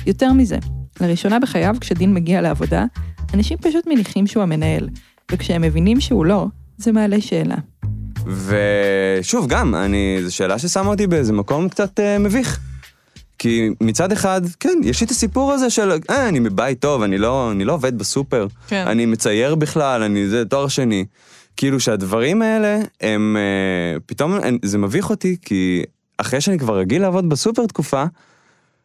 יותר 0.07 0.33
מזה, 0.33 0.57
לראשונה 1.01 1.39
בחייו, 1.39 1.75
כשדין 1.81 2.13
מגיע 2.13 2.41
לעבודה, 2.41 2.85
אנשים 3.33 3.57
פשוט 3.57 3.87
מניחים 3.87 4.27
שהוא 4.27 4.43
המנהל, 4.43 4.89
וכשהם 5.31 5.61
מבינים 5.61 6.01
שהוא 6.01 6.25
לא, 6.25 6.45
זה 6.77 6.91
מעלה 6.91 7.21
שאלה. 7.21 7.57
ושוב, 8.25 9.47
גם, 9.47 9.75
אני, 9.75 10.17
זו 10.23 10.35
שאלה 10.35 10.59
ששמה 10.59 10.89
אותי 10.89 11.07
באיזה 11.07 11.33
מקום 11.33 11.69
קצת 11.69 11.99
אה, 11.99 12.19
מביך. 12.19 12.59
כי 13.43 13.69
מצד 13.81 14.11
אחד, 14.11 14.41
כן, 14.59 14.79
יש 14.83 15.01
לי 15.01 15.05
את 15.05 15.11
הסיפור 15.11 15.51
הזה 15.51 15.69
של, 15.69 15.91
אה, 16.09 16.29
אני 16.29 16.39
מבית 16.39 16.79
טוב, 16.79 17.01
אני 17.01 17.17
לא, 17.17 17.51
אני 17.51 17.65
לא 17.65 17.73
עובד 17.73 17.97
בסופר, 17.97 18.47
כן. 18.67 18.87
אני 18.87 19.05
מצייר 19.05 19.55
בכלל, 19.55 20.03
אני 20.03 20.27
זה 20.27 20.45
תואר 20.45 20.67
שני. 20.67 21.05
כאילו 21.57 21.79
שהדברים 21.79 22.41
האלה, 22.41 22.79
הם, 23.01 23.37
אה, 23.37 23.99
פתאום, 24.05 24.33
הם, 24.33 24.57
זה 24.65 24.77
מביך 24.77 25.09
אותי, 25.09 25.37
כי 25.41 25.83
אחרי 26.17 26.41
שאני 26.41 26.59
כבר 26.59 26.77
רגיל 26.77 27.01
לעבוד 27.01 27.29
בסופר 27.29 27.65
תקופה, 27.65 28.03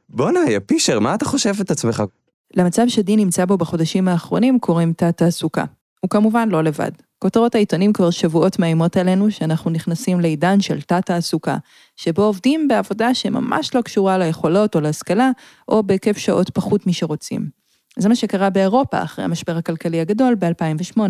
בואנה, 0.09 0.41
יא 0.49 0.59
פישר, 0.67 0.99
מה 0.99 1.15
אתה 1.15 1.25
חושב 1.25 1.55
את 1.61 1.71
עצמך? 1.71 2.03
למצב 2.57 2.83
שדין 2.89 3.19
נמצא 3.19 3.45
בו 3.45 3.59
בחודשים 3.59 4.09
האחרונים 4.09 4.59
קוראים 4.59 4.93
תת-תעסוקה. 4.93 5.65
הוא 6.01 6.11
כמובן 6.11 6.49
לא 6.49 6.65
לבד. 6.65 6.91
כותרות 7.19 7.55
העיתונים 7.55 7.93
כבר 7.93 8.11
שבועות 8.11 8.59
מאיימות 8.59 8.97
עלינו 8.97 9.31
שאנחנו 9.31 9.71
נכנסים 9.71 10.21
לעידן 10.21 10.61
של 10.61 10.81
תת-תעסוקה, 10.81 11.57
שבו 11.97 12.23
עובדים 12.23 12.69
בעבודה 12.69 13.15
שממש 13.15 13.75
לא 13.75 13.83
קשורה 13.83 14.19
ליכולות 14.19 14.75
או 14.75 14.81
להשכלה, 14.81 15.31
או 15.69 15.83
בהיקף 15.83 16.19
שעות 16.19 16.51
פחות 16.51 16.87
משרוצים. 16.87 17.49
זה 17.99 18.09
מה 18.09 18.17
שקרה 18.17 18.51
באירופה 18.51 19.03
אחרי 19.03 19.25
המשבר 19.25 19.57
הכלכלי 19.57 20.01
הגדול 20.01 20.35
ב-2008. 20.35 21.01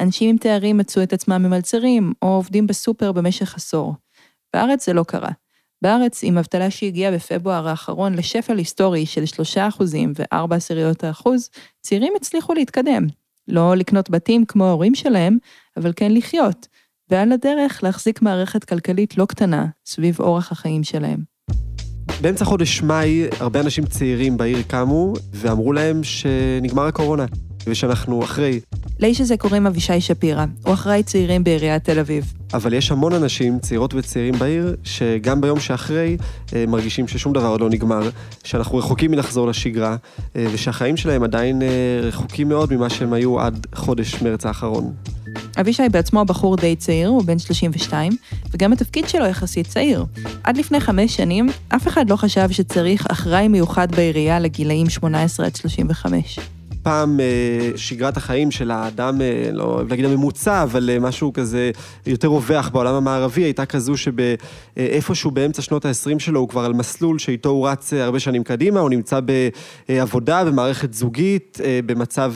אנשים 0.00 0.30
עם 0.30 0.36
תארים 0.36 0.76
מצאו 0.76 1.02
את 1.02 1.12
עצמם 1.12 1.42
ממלצרים, 1.42 2.12
או 2.22 2.28
עובדים 2.28 2.66
בסופר 2.66 3.12
במשך 3.12 3.54
עשור. 3.54 3.94
בארץ 4.54 4.86
זה 4.86 4.92
לא 4.92 5.02
קרה. 5.02 5.30
בארץ, 5.82 6.24
עם 6.24 6.38
אבטלה 6.38 6.70
שהגיעה 6.70 7.12
בפברואר 7.12 7.68
האחרון 7.68 8.14
לשפל 8.14 8.58
היסטורי 8.58 9.06
של 9.06 9.24
3% 9.78 9.82
ו-4 10.16 10.54
עשיריות 10.54 11.04
האחוז, 11.04 11.50
צעירים 11.80 12.12
הצליחו 12.16 12.54
להתקדם. 12.54 13.06
לא 13.48 13.74
לקנות 13.74 14.10
בתים 14.10 14.44
כמו 14.44 14.66
ההורים 14.66 14.94
שלהם, 14.94 15.38
אבל 15.76 15.92
כן 15.96 16.12
לחיות, 16.12 16.68
ועל 17.10 17.32
הדרך 17.32 17.80
להחזיק 17.82 18.22
מערכת 18.22 18.64
כלכלית 18.64 19.18
לא 19.18 19.24
קטנה 19.24 19.66
סביב 19.86 20.20
אורח 20.20 20.52
החיים 20.52 20.84
שלהם. 20.84 21.18
באמצע 22.20 22.44
חודש 22.44 22.82
מאי, 22.82 23.26
הרבה 23.40 23.60
אנשים 23.60 23.86
צעירים 23.86 24.36
בעיר 24.36 24.62
קמו 24.62 25.12
ואמרו 25.32 25.72
להם 25.72 26.04
שנגמר 26.04 26.86
הקורונה, 26.86 27.24
ושאנחנו 27.66 28.24
אחרי. 28.24 28.60
לאיש 29.00 29.20
הזה 29.20 29.36
קוראים 29.36 29.66
אבישי 29.66 30.00
שפירא, 30.00 30.44
הוא 30.62 30.74
אחראי 30.74 31.02
צעירים 31.02 31.44
בעיריית 31.44 31.84
תל 31.84 31.98
אביב. 31.98 32.32
אבל 32.54 32.72
יש 32.72 32.90
המון 32.90 33.12
אנשים, 33.12 33.58
צעירות 33.58 33.94
וצעירים 33.94 34.38
בעיר, 34.38 34.76
שגם 34.84 35.40
ביום 35.40 35.60
שאחרי 35.60 36.16
אה, 36.54 36.64
מרגישים 36.68 37.08
ששום 37.08 37.32
דבר 37.32 37.46
עוד 37.46 37.60
לא 37.60 37.70
נגמר, 37.70 38.10
שאנחנו 38.44 38.78
רחוקים 38.78 39.10
מלחזור 39.10 39.46
לשגרה, 39.46 39.96
אה, 40.36 40.46
ושהחיים 40.52 40.96
שלהם 40.96 41.22
עדיין 41.22 41.62
אה, 41.62 41.68
רחוקים 42.02 42.48
מאוד 42.48 42.72
ממה 42.72 42.90
שהם 42.90 43.12
היו 43.12 43.40
עד 43.40 43.66
חודש 43.74 44.22
מרץ 44.22 44.46
האחרון. 44.46 44.92
אבישי 45.60 45.88
בעצמו 45.90 46.24
בחור 46.24 46.56
די 46.56 46.76
צעיר, 46.76 47.08
הוא 47.08 47.24
בן 47.24 47.38
32, 47.38 48.12
וגם 48.50 48.72
התפקיד 48.72 49.08
שלו 49.08 49.26
יחסית 49.26 49.66
צעיר. 49.66 50.04
עד 50.44 50.56
לפני 50.56 50.80
חמש 50.80 51.16
שנים, 51.16 51.48
אף 51.68 51.88
אחד 51.88 52.10
לא 52.10 52.16
חשב 52.16 52.50
שצריך 52.50 53.06
אחראי 53.06 53.48
מיוחד 53.48 53.94
בעירייה 53.94 54.40
לגילאים 54.40 54.90
18 54.90 55.46
עד 55.46 55.56
35. 55.56 56.38
פעם 56.84 57.20
אה, 57.20 57.70
שגרת 57.76 58.16
החיים 58.16 58.50
של 58.50 58.70
האדם, 58.70 59.20
אה, 59.20 59.50
לא 59.52 59.62
אוהב 59.64 59.90
להגיד 59.90 60.04
הממוצע, 60.04 60.62
אבל 60.62 60.90
אה, 60.90 60.98
משהו 60.98 61.32
כזה 61.32 61.70
יותר 62.06 62.28
רווח 62.28 62.68
בעולם 62.68 62.94
המערבי, 62.94 63.42
הייתה 63.42 63.66
כזו 63.66 63.94
שבאיפשהו 63.96 65.30
באמצע 65.30 65.62
שנות 65.62 65.84
ה-20 65.84 66.18
שלו 66.18 66.40
הוא 66.40 66.48
כבר 66.48 66.64
על 66.64 66.72
מסלול 66.72 67.18
שאיתו 67.18 67.48
הוא 67.48 67.68
רץ 67.68 67.92
הרבה 67.92 68.20
שנים 68.20 68.44
קדימה, 68.44 68.80
הוא 68.80 68.90
נמצא 68.90 69.20
בעבודה, 69.88 70.44
במערכת 70.44 70.94
זוגית, 70.94 71.60
במצב 71.86 72.34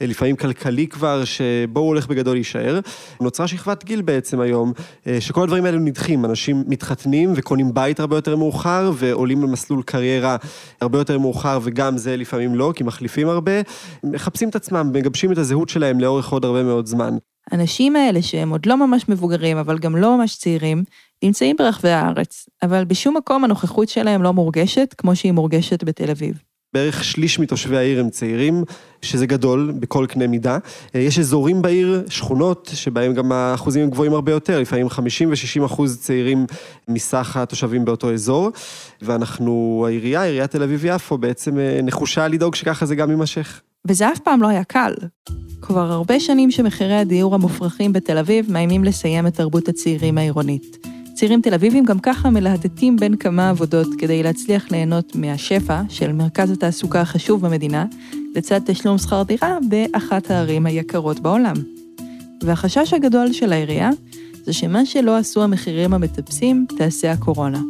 לפעמים 0.00 0.36
כלכלי 0.36 0.86
כבר, 0.86 1.24
שבו 1.24 1.80
הוא 1.80 1.88
הולך 1.88 2.06
בגדול 2.06 2.34
להישאר. 2.34 2.80
נוצרה 3.20 3.48
שכבת 3.48 3.84
גיל 3.84 4.02
בעצם 4.02 4.40
היום, 4.40 4.72
שכל 5.20 5.42
הדברים 5.42 5.64
האלו 5.64 5.78
נדחים, 5.78 6.24
אנשים 6.24 6.64
מתחתנים 6.66 7.32
וקונים 7.36 7.74
בית 7.74 8.00
הרבה 8.00 8.16
יותר 8.16 8.36
מאוחר, 8.36 8.92
ועולים 8.94 9.42
למסלול 9.42 9.82
קריירה 9.82 10.36
הרבה 10.80 10.98
יותר 10.98 11.18
מאוחר, 11.18 11.58
וגם 11.62 11.98
זה 11.98 12.16
לפעמים 12.16 12.54
לא, 12.54 12.72
כי 12.76 12.84
מחליפים 12.84 13.28
הרבה. 13.28 13.65
מחפשים 14.04 14.48
את 14.48 14.56
עצמם, 14.56 14.90
מגבשים 14.92 15.32
את 15.32 15.38
הזהות 15.38 15.68
שלהם 15.68 16.00
לאורך 16.00 16.28
עוד 16.28 16.44
הרבה 16.44 16.62
מאוד 16.62 16.86
זמן. 16.86 17.16
האנשים 17.50 17.96
האלה, 17.96 18.22
שהם 18.22 18.50
עוד 18.50 18.66
לא 18.66 18.86
ממש 18.86 19.08
מבוגרים, 19.08 19.56
אבל 19.56 19.78
גם 19.78 19.96
לא 19.96 20.16
ממש 20.16 20.36
צעירים, 20.36 20.84
נמצאים 21.22 21.56
ברחבי 21.58 21.90
הארץ, 21.90 22.48
אבל 22.62 22.84
בשום 22.84 23.16
מקום 23.16 23.44
הנוכחות 23.44 23.88
שלהם 23.88 24.22
לא 24.22 24.32
מורגשת 24.32 24.94
כמו 24.98 25.16
שהיא 25.16 25.32
מורגשת 25.32 25.84
בתל 25.84 26.10
אביב. 26.10 26.42
בערך 26.72 27.04
שליש 27.04 27.38
מתושבי 27.38 27.76
העיר 27.76 28.00
הם 28.00 28.10
צעירים, 28.10 28.64
שזה 29.02 29.26
גדול 29.26 29.72
בכל 29.78 30.06
קנה 30.08 30.26
מידה. 30.26 30.58
יש 30.94 31.18
אזורים 31.18 31.62
בעיר, 31.62 32.04
שכונות, 32.08 32.70
שבהם 32.74 33.14
גם 33.14 33.32
האחוזים 33.32 33.82
הם 33.82 33.90
גבוהים 33.90 34.14
הרבה 34.14 34.32
יותר, 34.32 34.60
לפעמים 34.60 34.88
50 34.88 35.30
ו-60 35.30 35.66
אחוז 35.66 35.98
צעירים 36.00 36.46
מסך 36.88 37.36
התושבים 37.36 37.84
באותו 37.84 38.12
אזור. 38.12 38.50
ואנחנו, 39.02 39.84
העירייה, 39.88 40.22
עיריית 40.22 40.50
תל 40.50 40.62
אביב-יפו, 40.62 41.18
בעצם 41.18 41.58
אה, 41.58 41.80
נחושה 41.82 42.28
לדאוג 42.28 42.54
שככה 42.54 42.86
זה 42.86 42.94
גם 42.94 43.10
יימשך. 43.10 43.60
וזה 43.88 44.12
אף 44.12 44.18
פעם 44.18 44.42
לא 44.42 44.48
היה 44.48 44.64
קל. 44.64 44.94
כבר 45.60 45.92
הרבה 45.92 46.20
שנים 46.20 46.50
שמחירי 46.50 46.96
הדיור 46.96 47.34
המופרכים 47.34 47.92
בתל 47.92 48.18
אביב 48.18 48.52
מאיימים 48.52 48.84
לסיים 48.84 49.26
את 49.26 49.34
תרבות 49.34 49.68
הצעירים 49.68 50.18
העירונית. 50.18 50.95
צעירים 51.16 51.40
תל 51.40 51.54
אביבים 51.54 51.84
גם 51.84 51.98
ככה 51.98 52.30
מלהטטים 52.30 52.96
בין 52.96 53.16
כמה 53.16 53.50
עבודות 53.50 53.86
כדי 53.98 54.22
להצליח 54.22 54.70
ליהנות 54.70 55.16
מהשפע 55.16 55.82
של 55.88 56.12
מרכז 56.12 56.50
התעסוקה 56.50 57.00
החשוב 57.00 57.46
במדינה, 57.46 57.84
לצד 58.34 58.60
תשלום 58.66 58.98
שכר 58.98 59.22
דירה 59.22 59.58
באחת 59.68 60.30
הערים 60.30 60.66
היקרות 60.66 61.20
בעולם. 61.20 61.54
והחשש 62.42 62.94
הגדול 62.94 63.32
של 63.32 63.52
העירייה 63.52 63.90
זה 64.44 64.52
שמה 64.52 64.86
שלא 64.86 65.16
עשו 65.16 65.42
המחירים 65.42 65.94
המטפסים, 65.94 66.66
תעשה 66.78 67.12
הקורונה. 67.12 67.60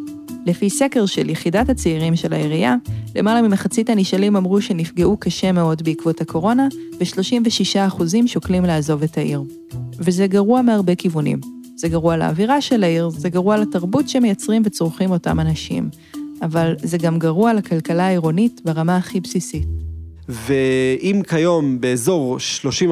לפי 0.47 0.71
סקר 0.71 1.07
של 1.07 1.31
יחידת 1.31 1.69
הצעירים 1.69 2.17
של 2.17 2.33
העירייה, 2.33 2.77
למעלה 3.15 3.43
ממחצית 3.43 3.91
הנשאלים 3.91 4.37
אמרו 4.37 4.61
שנפגעו 4.61 5.17
קשה 5.17 5.53
מאוד 5.53 5.83
בעקבות 5.83 6.21
הקורונה, 6.21 6.69
ו-36% 7.01 8.03
שוקלים 8.27 8.65
לעזוב 8.65 9.03
את 9.03 9.19
העיר. 9.19 9.43
וזה 9.99 10.27
גרוע 10.27 10.63
מהרבה 10.63 10.95
כיוונים. 10.95 11.56
זה 11.77 11.89
גרוע 11.89 12.17
לאווירה 12.17 12.61
של 12.61 12.85
העיר, 12.85 13.09
זה 13.09 13.29
גרוע 13.29 13.57
לתרבות 13.57 14.09
שמייצרים 14.09 14.63
וצורכים 14.65 15.11
אותם 15.11 15.41
אנשים. 15.41 15.89
אבל 16.43 16.75
זה 16.83 16.99
גם 16.99 17.19
גרוע 17.19 17.53
לכלכלה 17.53 18.07
העירונית 18.07 18.61
ברמה 18.65 18.97
הכי 18.97 19.21
בסיסית. 19.21 19.67
ואם 20.29 21.23
כיום 21.29 21.81
באזור 21.81 22.37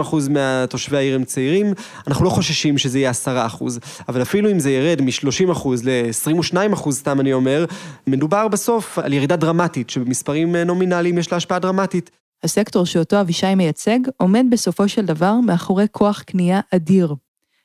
30% 0.02 0.14
מהתושבי 0.30 0.96
העיר 0.96 1.14
הם 1.14 1.24
צעירים, 1.24 1.72
אנחנו 2.06 2.24
לא 2.24 2.30
חוששים 2.30 2.78
שזה 2.78 2.98
יהיה 2.98 3.12
10%. 3.60 3.64
אבל 4.08 4.22
אפילו 4.22 4.50
אם 4.50 4.58
זה 4.58 4.70
ירד 4.70 5.02
מ-30% 5.02 5.68
ל-22%, 5.84 6.90
סתם 6.90 7.20
אני 7.20 7.32
אומר, 7.32 7.64
מדובר 8.06 8.48
בסוף 8.48 8.98
על 8.98 9.12
ירידה 9.12 9.36
דרמטית, 9.36 9.90
שבמספרים 9.90 10.56
נומינליים 10.56 11.18
יש 11.18 11.32
לה 11.32 11.36
השפעה 11.36 11.58
דרמטית. 11.58 12.10
הסקטור 12.42 12.86
שאותו 12.86 13.20
אבישי 13.20 13.54
מייצג 13.54 13.98
עומד 14.16 14.46
בסופו 14.50 14.88
של 14.88 15.04
דבר 15.06 15.34
מאחורי 15.46 15.86
כוח 15.92 16.22
קנייה 16.22 16.60
אדיר. 16.74 17.14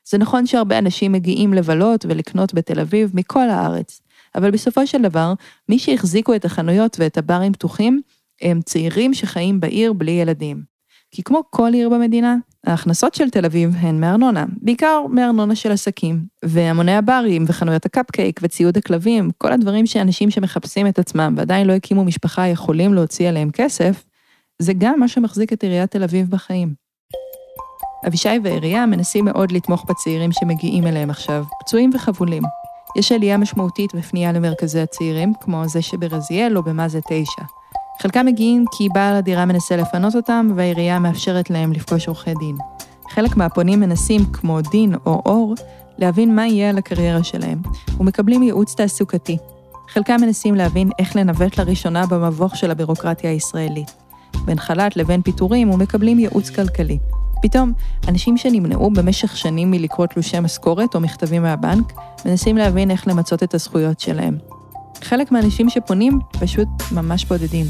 זה 0.08 0.18
נכון 0.18 0.46
שהרבה 0.46 0.78
אנשים 0.78 1.12
מגיעים 1.12 1.54
לבלות 1.54 2.06
ולקנות 2.08 2.54
בתל 2.54 2.80
אביב 2.80 3.10
מכל 3.14 3.48
הארץ, 3.48 4.00
אבל 4.34 4.50
בסופו 4.50 4.86
של 4.86 5.02
דבר, 5.02 5.32
מי 5.68 5.78
שהחזיקו 5.78 6.34
את 6.34 6.44
החנויות 6.44 6.96
ואת 7.00 7.18
הברים 7.18 7.52
פתוחים, 7.52 8.00
הם 8.42 8.60
צעירים 8.62 9.14
שחיים 9.14 9.60
בעיר 9.60 9.92
בלי 9.92 10.10
ילדים. 10.10 10.70
כי 11.10 11.22
כמו 11.22 11.42
כל 11.50 11.74
עיר 11.74 11.88
במדינה, 11.88 12.36
ההכנסות 12.66 13.14
של 13.14 13.30
תל 13.30 13.44
אביב 13.44 13.74
הן 13.78 14.00
מארנונה, 14.00 14.44
בעיקר 14.62 15.06
מארנונה 15.10 15.54
של 15.54 15.72
עסקים. 15.72 16.24
והמוני 16.44 16.96
הברים 16.96 17.44
וחנויות 17.46 17.86
הקפקייק 17.86 18.40
וציוד 18.42 18.76
הכלבים, 18.76 19.30
כל 19.38 19.52
הדברים 19.52 19.86
שאנשים 19.86 20.30
שמחפשים 20.30 20.86
את 20.86 20.98
עצמם 20.98 21.34
ועדיין 21.36 21.66
לא 21.66 21.72
הקימו 21.72 22.04
משפחה 22.04 22.46
יכולים 22.46 22.94
להוציא 22.94 23.28
עליהם 23.28 23.50
כסף, 23.50 24.04
זה 24.58 24.72
גם 24.78 25.00
מה 25.00 25.08
שמחזיק 25.08 25.52
את 25.52 25.62
עיריית 25.62 25.90
תל 25.90 26.02
אביב 26.02 26.30
בחיים. 26.30 26.74
אבישי 28.06 28.28
והעירייה 28.42 28.86
מנסים 28.86 29.24
מאוד 29.24 29.52
לתמוך 29.52 29.84
בצעירים 29.88 30.32
שמגיעים 30.32 30.86
אליהם 30.86 31.10
עכשיו, 31.10 31.44
פצועים 31.60 31.90
וחבולים. 31.94 32.42
יש 32.96 33.12
עלייה 33.12 33.36
משמעותית 33.36 33.94
בפנייה 33.94 34.32
למרכזי 34.32 34.80
הצעירים, 34.80 35.32
כמו 35.40 35.68
זה 35.68 35.82
שברזיאל 35.82 36.56
או 36.56 36.62
במה 36.62 36.88
זה 36.88 37.00
תשע. 37.00 37.42
חלקם 38.02 38.26
מגיעים 38.26 38.64
כי 38.76 38.88
בעל 38.94 39.16
הדירה 39.16 39.44
מנסה 39.44 39.76
לפנות 39.76 40.16
אותם, 40.16 40.48
והעירייה 40.56 40.98
מאפשרת 40.98 41.50
להם 41.50 41.72
לפגוש 41.72 42.08
עורכי 42.08 42.34
דין. 42.34 42.56
חלק 43.10 43.36
מהפונים 43.36 43.80
מנסים, 43.80 44.20
כמו 44.32 44.60
דין 44.60 44.94
או 45.06 45.22
אור, 45.26 45.54
להבין 45.98 46.34
מה 46.34 46.46
יהיה 46.46 46.70
על 46.70 46.78
הקריירה 46.78 47.24
שלהם, 47.24 47.58
ומקבלים 48.00 48.42
ייעוץ 48.42 48.74
תעסוקתי. 48.74 49.36
חלקם 49.88 50.16
מנסים 50.20 50.54
להבין 50.54 50.90
איך 50.98 51.16
לנווט 51.16 51.58
לראשונה 51.58 52.06
במבוך 52.06 52.56
של 52.56 52.70
הבירוקרטיה 52.70 53.30
הישראלית. 53.30 53.92
בין 54.44 54.58
חל"ת 54.58 54.96
לבין 54.96 55.22
פיטורים 55.22 55.70
ומקבלים 55.70 56.18
ייעוץ 56.18 56.50
כלכלי. 56.50 56.98
פתאום, 57.42 57.72
אנשים 58.08 58.36
שנמנעו 58.36 58.90
במשך 58.90 59.36
שנים 59.36 59.70
מלקרוא 59.70 60.06
תלושי 60.06 60.40
משכורת 60.40 60.94
או 60.94 61.00
מכתבים 61.00 61.42
מהבנק, 61.42 61.92
מנסים 62.24 62.56
להבין 62.56 62.90
איך 62.90 63.08
למצות 63.08 63.42
את 63.42 63.54
הזכויות 63.54 64.00
שלהם. 64.00 64.38
חלק 65.02 65.32
מהאנשים 65.32 65.70
שפונים 65.70 66.18
פשוט 66.40 66.68
ממש 66.92 67.24
בודדים. 67.24 67.66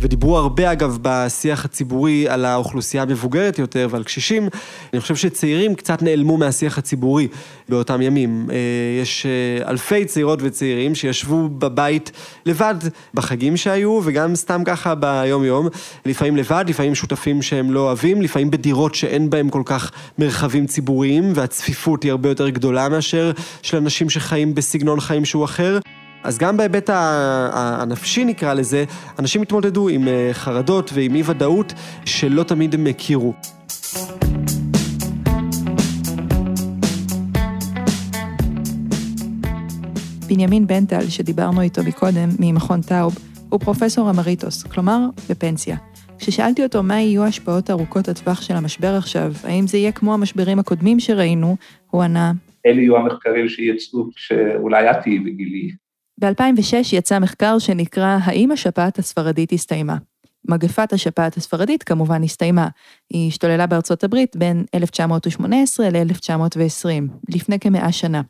ודיברו 0.00 0.38
הרבה 0.38 0.72
אגב 0.72 0.98
בשיח 1.02 1.64
הציבורי 1.64 2.28
על 2.28 2.44
האוכלוסייה 2.44 3.02
המבוגרת 3.02 3.58
יותר 3.58 3.88
ועל 3.90 4.04
קשישים. 4.04 4.48
אני 4.92 5.00
חושב 5.00 5.16
שצעירים 5.16 5.74
קצת 5.74 6.02
נעלמו 6.02 6.36
מהשיח 6.36 6.78
הציבורי 6.78 7.28
באותם 7.68 8.02
ימים. 8.02 8.46
אה, 8.50 8.56
יש 9.02 9.26
אה, 9.26 9.70
אלפי 9.70 10.04
צעירות 10.04 10.38
וצעירים 10.42 10.94
שישבו 10.94 11.48
בבית 11.48 12.12
לבד 12.46 12.74
בחגים 13.14 13.56
שהיו 13.56 14.00
וגם 14.04 14.34
סתם 14.34 14.62
ככה 14.64 14.94
ביום-יום. 14.94 15.68
לפעמים 16.06 16.36
לבד, 16.36 16.64
לפעמים 16.68 16.94
שותפים 16.94 17.42
שהם 17.42 17.72
לא 17.72 17.80
אוהבים, 17.80 18.22
לפעמים 18.22 18.50
בדירות 18.50 18.94
שאין 18.94 19.30
בהם 19.30 19.48
כל 19.48 19.62
כך 19.64 19.90
מרחבים 20.18 20.66
ציבוריים 20.66 21.32
והצפיפות 21.34 22.02
היא 22.02 22.10
הרבה 22.10 22.28
יותר 22.28 22.48
גדולה 22.48 22.88
מאשר 22.88 23.32
של 23.62 23.76
אנשים 23.76 24.10
שחיים 24.10 24.54
בסגנון 24.54 25.00
חיים 25.00 25.24
שהוא 25.24 25.44
אחר. 25.44 25.78
אז 26.24 26.38
גם 26.38 26.56
בהיבט 26.56 26.90
הנפשי 26.92 28.24
נקרא 28.24 28.54
לזה, 28.54 28.84
אנשים 29.18 29.42
התמודדו 29.42 29.88
עם 29.88 30.08
אה, 30.08 30.28
חרדות 30.32 30.90
ועם 30.94 31.14
אי 31.14 31.22
ודאות 31.26 31.72
שלא 32.04 32.42
תמיד 32.42 32.74
הם 32.74 32.86
הכירו. 32.86 33.32
בנימין 40.28 40.66
בנטל, 40.66 41.08
שדיברנו 41.08 41.60
איתו 41.60 41.82
מקודם, 41.82 42.28
ממכון 42.40 42.80
טאוב, 42.80 43.18
הוא 43.48 43.60
פרופסור 43.60 44.10
אמריטוס, 44.10 44.62
כלומר, 44.62 44.98
בפנסיה. 45.30 45.76
כששאלתי 46.18 46.62
אותו 46.62 46.82
מה 46.82 47.00
יהיו 47.00 47.22
ההשפעות 47.22 47.70
ארוכות 47.70 48.08
הטווח 48.08 48.42
של 48.42 48.54
המשבר 48.54 48.94
עכשיו, 48.94 49.32
האם 49.44 49.66
זה 49.66 49.78
יהיה 49.78 49.92
כמו 49.92 50.14
המשברים 50.14 50.58
הקודמים 50.58 51.00
שראינו, 51.00 51.56
הוא 51.90 52.02
ענה... 52.02 52.32
אלה 52.66 52.80
יהיו 52.80 52.96
המחקרים 52.96 53.48
שיצאו 53.48 54.10
כשאולי 54.14 54.90
את 54.90 54.96
תהיי 55.02 55.18
בגילי. 55.18 55.83
ב-2006 56.24 56.76
יצא 56.92 57.18
מחקר 57.18 57.58
שנקרא 57.58 58.18
"האם 58.22 58.50
השפעת 58.50 58.98
הספרדית 58.98 59.52
הסתיימה?". 59.52 59.96
מגפת 60.48 60.92
השפעת 60.92 61.36
הספרדית 61.36 61.82
כמובן 61.82 62.22
הסתיימה. 62.22 62.68
היא 63.10 63.28
השתוללה 63.28 63.66
בארצות 63.66 64.04
הברית 64.04 64.36
בין 64.36 64.64
1918 64.74 65.90
ל-1920, 65.90 66.86
לפני 67.28 67.58
כמאה 67.58 67.92
שנה. 67.92 68.22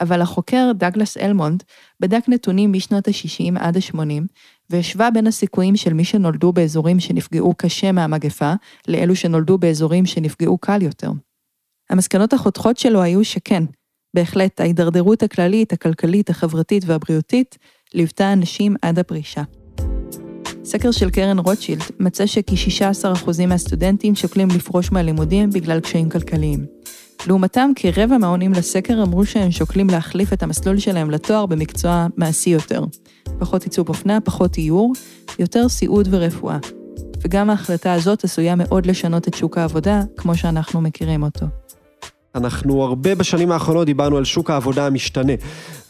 אבל 0.00 0.22
החוקר 0.22 0.70
דגלס 0.74 1.16
אלמונד 1.16 1.62
בדק 2.00 2.22
נתונים 2.28 2.72
משנות 2.72 3.08
ה-60 3.08 3.58
עד 3.60 3.76
ה-80, 3.76 4.22
והשווה 4.70 5.10
בין 5.10 5.26
הסיכויים 5.26 5.76
של 5.76 5.92
מי 5.92 6.04
שנולדו 6.04 6.52
באזורים 6.52 7.00
שנפגעו 7.00 7.54
קשה 7.56 7.92
מהמגפה, 7.92 8.52
לאלו 8.88 9.16
שנולדו 9.16 9.58
באזורים 9.58 10.06
שנפגעו 10.06 10.58
קל 10.58 10.82
יותר. 10.82 11.10
המסקנות 11.90 12.32
החותכות 12.32 12.78
שלו 12.78 13.02
היו 13.02 13.24
שכן, 13.24 13.64
בהחלט, 14.14 14.60
ההידרדרות 14.60 15.22
הכללית, 15.22 15.72
הכלכלית, 15.72 16.30
החברתית 16.30 16.84
והבריאותית 16.86 17.58
ליוותה 17.94 18.32
אנשים 18.32 18.76
עד 18.82 18.98
הפרישה. 18.98 19.42
סקר 20.64 20.90
של 20.90 21.10
קרן 21.10 21.38
רוטשילד 21.38 21.82
מצא 22.00 22.26
שכ-16% 22.26 23.46
מהסטודנטים 23.46 24.14
שוקלים 24.14 24.48
לפרוש 24.48 24.92
מהלימודים 24.92 25.50
בגלל 25.50 25.80
קשיים 25.80 26.08
כלכליים. 26.08 26.66
לעומתם, 27.26 27.70
כרבע 27.76 28.18
מהעונים 28.18 28.52
לסקר 28.52 29.02
אמרו 29.02 29.26
שהם 29.26 29.50
שוקלים 29.50 29.90
להחליף 29.90 30.32
את 30.32 30.42
המסלול 30.42 30.78
שלהם 30.78 31.10
לתואר 31.10 31.46
במקצוע 31.46 32.06
מעשי 32.16 32.50
יותר. 32.50 32.84
פחות 33.38 33.62
עיצוב 33.62 33.88
אופנה, 33.88 34.20
פחות 34.20 34.58
איור, 34.58 34.92
יותר 35.38 35.68
סיעוד 35.68 36.08
ורפואה. 36.10 36.58
וגם 37.22 37.50
ההחלטה 37.50 37.92
הזאת 37.92 38.24
עשויה 38.24 38.54
מאוד 38.54 38.86
לשנות 38.86 39.28
את 39.28 39.34
שוק 39.34 39.58
העבודה, 39.58 40.02
כמו 40.16 40.36
שאנחנו 40.36 40.80
מכירים 40.80 41.22
אותו. 41.22 41.46
אנחנו 42.34 42.82
הרבה 42.82 43.14
בשנים 43.14 43.52
האחרונות 43.52 43.86
דיברנו 43.86 44.16
על 44.16 44.24
שוק 44.24 44.50
העבודה 44.50 44.86
המשתנה. 44.86 45.32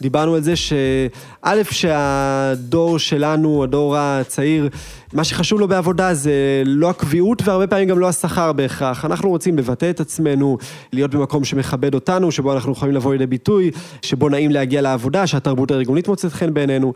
דיברנו 0.01 0.35
על 0.35 0.43
זה 0.43 0.55
שא', 0.55 1.63
שהדור 1.71 2.99
שלנו, 2.99 3.63
הדור 3.63 3.97
הצעיר, 3.97 4.69
מה 5.13 5.23
שחשוב 5.23 5.59
לו 5.59 5.67
בעבודה 5.67 6.13
זה 6.13 6.63
לא 6.65 6.89
הקביעות 6.89 7.41
והרבה 7.45 7.67
פעמים 7.67 7.87
גם 7.87 7.99
לא 7.99 8.07
השכר 8.07 8.51
בהכרח. 8.51 9.05
אנחנו 9.05 9.29
רוצים 9.29 9.57
לבטא 9.57 9.89
את 9.89 9.99
עצמנו, 9.99 10.57
להיות 10.93 11.15
במקום 11.15 11.43
שמכבד 11.43 11.93
אותנו, 11.93 12.31
שבו 12.31 12.53
אנחנו 12.53 12.71
יכולים 12.71 12.95
לבוא 12.95 13.13
לידי 13.13 13.27
ביטוי, 13.27 13.71
שבו 14.01 14.29
נעים 14.29 14.51
להגיע 14.51 14.81
לעבודה, 14.81 15.27
שהתרבות 15.27 15.71
הארגונית 15.71 16.07
מוצאת 16.07 16.33
חן 16.33 16.53
בעינינו. 16.53 16.93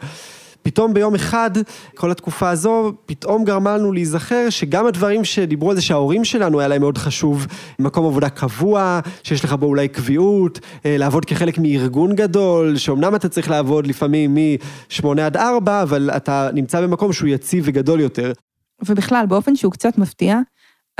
פתאום 0.61 0.93
ביום 0.93 1.15
אחד, 1.15 1.51
כל 1.95 2.11
התקופה 2.11 2.49
הזו, 2.49 2.93
פתאום 3.05 3.43
גרמה 3.43 3.77
לנו 3.77 3.91
להיזכר 3.91 4.49
שגם 4.49 4.85
הדברים 4.85 5.25
שדיברו 5.25 5.69
על 5.69 5.75
זה 5.75 5.81
שההורים 5.81 6.25
שלנו 6.25 6.59
היה 6.59 6.67
להם 6.67 6.81
מאוד 6.81 6.97
חשוב, 6.97 7.47
מקום 7.79 8.05
עבודה 8.05 8.29
קבוע, 8.29 8.99
שיש 9.23 9.43
לך 9.43 9.53
בו 9.53 9.65
אולי 9.65 9.87
קביעות, 9.87 10.59
אה, 10.85 10.97
לעבוד 10.97 11.25
כחלק 11.25 11.57
מארגון 11.57 12.15
גדול, 12.15 12.77
שאומנם 12.77 13.15
אתה 13.15 13.29
צריך 13.29 13.49
לעבוד 13.49 13.87
לפעמים 13.87 14.35
מ-8 14.35 15.21
עד 15.21 15.37
4, 15.37 15.81
אבל 15.81 16.09
אתה 16.09 16.49
נמצא 16.53 16.81
במקום 16.81 17.13
שהוא 17.13 17.29
יציב 17.29 17.63
וגדול 17.67 17.99
יותר. 17.99 18.31
ובכלל, 18.87 19.25
באופן 19.29 19.55
שהוא 19.55 19.71
קצת 19.71 19.97
מפתיע, 19.97 20.39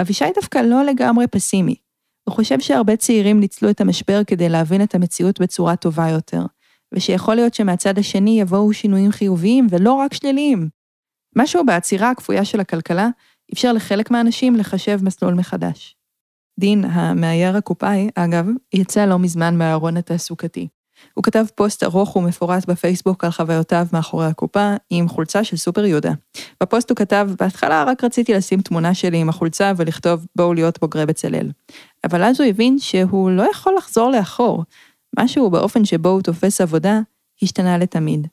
אבישי 0.01 0.25
דווקא 0.35 0.57
לא 0.57 0.83
לגמרי 0.83 1.27
פסימי. 1.27 1.75
הוא 2.23 2.35
חושב 2.35 2.59
שהרבה 2.59 2.95
צעירים 2.95 3.39
ניצלו 3.39 3.69
את 3.69 3.81
המשבר 3.81 4.21
כדי 4.27 4.49
להבין 4.49 4.83
את 4.83 4.95
המציאות 4.95 5.41
בצורה 5.41 5.75
טובה 5.75 6.07
יותר. 6.09 6.41
ושיכול 6.93 7.35
להיות 7.35 7.53
שמהצד 7.53 7.99
השני 7.99 8.41
יבואו 8.41 8.73
שינויים 8.73 9.11
חיוביים 9.11 9.67
ולא 9.69 9.93
רק 9.93 10.13
שליליים. 10.13 10.69
משהו 11.35 11.65
בעצירה 11.65 12.09
הכפויה 12.09 12.45
של 12.45 12.59
הכלכלה 12.59 13.09
אפשר 13.53 13.73
לחלק 13.73 14.11
מהאנשים 14.11 14.55
לחשב 14.55 14.99
מסלול 15.03 15.33
מחדש. 15.33 15.95
דין, 16.59 16.85
המאייר 16.85 17.57
הקופאי, 17.57 18.09
אגב, 18.15 18.45
יצא 18.73 19.05
לא 19.05 19.19
מזמן 19.19 19.57
מהארון 19.57 19.97
התעסוקתי. 19.97 20.67
הוא 21.13 21.23
כתב 21.23 21.45
פוסט 21.55 21.83
ארוך 21.83 22.15
ומפורט 22.15 22.65
בפייסבוק 22.65 23.23
על 23.23 23.31
חוויותיו 23.31 23.87
מאחורי 23.93 24.25
הקופה 24.25 24.73
עם 24.89 25.09
חולצה 25.09 25.43
של 25.43 25.57
סופר 25.57 25.85
יהודה. 25.85 26.11
בפוסט 26.63 26.89
הוא 26.89 26.95
כתב, 26.95 27.29
בהתחלה 27.39 27.83
רק 27.83 28.03
רציתי 28.03 28.33
לשים 28.33 28.61
תמונה 28.61 28.93
שלי 28.93 29.17
עם 29.17 29.29
החולצה 29.29 29.71
ולכתוב 29.77 30.25
בואו 30.35 30.53
להיות 30.53 30.79
בוגרי 30.79 31.05
בצלאל. 31.05 31.51
אבל 32.03 32.23
אז 32.23 32.41
הוא 32.41 32.49
הבין 32.49 32.79
שהוא 32.79 33.31
לא 33.31 33.43
יכול 33.51 33.73
לחזור 33.77 34.11
לאחור, 34.11 34.63
משהו 35.19 35.49
באופן 35.49 35.85
שבו 35.85 36.09
הוא 36.09 36.21
תופס 36.21 36.61
עבודה 36.61 36.99
השתנה 37.41 37.77
לתמיד. 37.77 38.27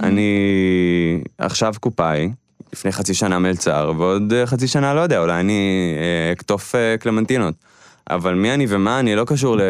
אני 0.00 1.22
עכשיו 1.38 1.74
קופאי, 1.80 2.30
לפני 2.72 2.92
חצי 2.92 3.14
שנה 3.14 3.38
מלצר, 3.38 3.92
ועוד 3.98 4.32
חצי 4.44 4.68
שנה 4.68 4.94
לא 4.94 5.00
יודע, 5.00 5.18
אולי 5.18 5.40
אני 5.40 5.94
אה, 5.98 6.32
אקטוף 6.32 6.74
אה, 6.74 6.96
קלמנטינות. 7.00 7.54
אבל 8.10 8.34
מי 8.34 8.54
אני 8.54 8.66
ומה 8.68 9.00
אני 9.00 9.16
לא 9.16 9.24
קשור 9.24 9.56
ל... 9.56 9.60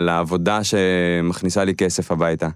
לעבודה 0.00 0.64
שמכניסה 0.64 1.64
לי 1.64 1.74
כסף 1.74 2.12
הביתה. 2.12 2.48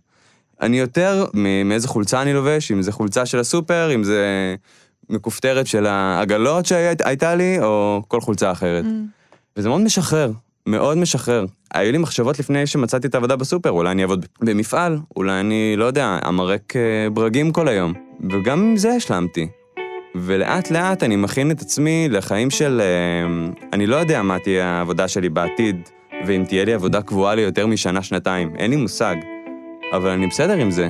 אני 0.60 0.78
יותר 0.78 1.24
מאיזה 1.64 1.88
חולצה 1.88 2.22
אני 2.22 2.32
לובש, 2.32 2.72
אם 2.72 2.82
זה 2.82 2.92
חולצה 2.92 3.26
של 3.26 3.38
הסופר, 3.38 3.90
אם 3.94 4.04
זה 4.04 4.54
מכופתרת 5.10 5.66
של 5.66 5.86
העגלות 5.86 6.66
שהייתה 6.66 7.34
לי, 7.34 7.58
או 7.60 8.02
כל 8.08 8.20
חולצה 8.20 8.52
אחרת. 8.52 8.84
Mm. 8.84 8.88
וזה 9.56 9.68
מאוד 9.68 9.80
משחרר. 9.80 10.30
מאוד 10.68 10.98
משחרר. 10.98 11.44
היו 11.74 11.92
לי 11.92 11.98
מחשבות 11.98 12.38
לפני 12.38 12.66
שמצאתי 12.66 13.06
את 13.06 13.14
העבודה 13.14 13.36
בסופר, 13.36 13.70
אולי 13.70 13.90
אני 13.90 14.02
אעבוד 14.02 14.26
במפעל, 14.40 14.98
אולי 15.16 15.40
אני, 15.40 15.74
לא 15.76 15.84
יודע, 15.84 16.18
אמרק 16.28 16.76
אה, 16.76 17.10
ברגים 17.10 17.52
כל 17.52 17.68
היום. 17.68 17.92
וגם 18.30 18.60
עם 18.60 18.76
זה 18.76 18.90
השלמתי. 18.90 19.48
ולאט 20.14 20.70
לאט 20.70 21.02
אני 21.02 21.16
מכין 21.16 21.50
את 21.50 21.60
עצמי 21.60 22.08
לחיים 22.10 22.50
של... 22.50 22.80
אה, 22.80 23.50
אני 23.72 23.86
לא 23.86 23.96
יודע 23.96 24.22
מה 24.22 24.38
תהיה 24.38 24.66
העבודה 24.66 25.08
שלי 25.08 25.28
בעתיד, 25.28 25.76
ואם 26.26 26.44
תהיה 26.48 26.64
לי 26.64 26.72
עבודה 26.72 27.02
קבועה 27.02 27.34
ליותר 27.34 27.66
משנה-שנתיים, 27.66 28.56
אין 28.56 28.70
לי 28.70 28.76
מושג. 28.76 29.16
אבל 29.92 30.10
אני 30.10 30.26
בסדר 30.26 30.56
עם 30.56 30.70
זה. 30.70 30.88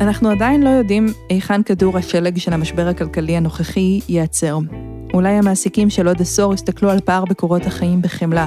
אנחנו 0.00 0.30
עדיין 0.30 0.62
לא 0.62 0.70
יודעים 0.70 1.06
היכן 1.28 1.62
כדור 1.62 1.98
השלג 1.98 2.38
של 2.38 2.52
המשבר 2.52 2.88
הכלכלי 2.88 3.36
הנוכחי 3.36 4.00
ייעצר. 4.08 4.58
אולי 5.14 5.28
המעסיקים 5.28 5.90
של 5.90 6.08
עוד 6.08 6.20
עשור 6.20 6.54
יסתכלו 6.54 6.90
על 6.90 7.00
פער 7.00 7.24
בקורות 7.24 7.66
החיים 7.66 8.02
בחמלה, 8.02 8.46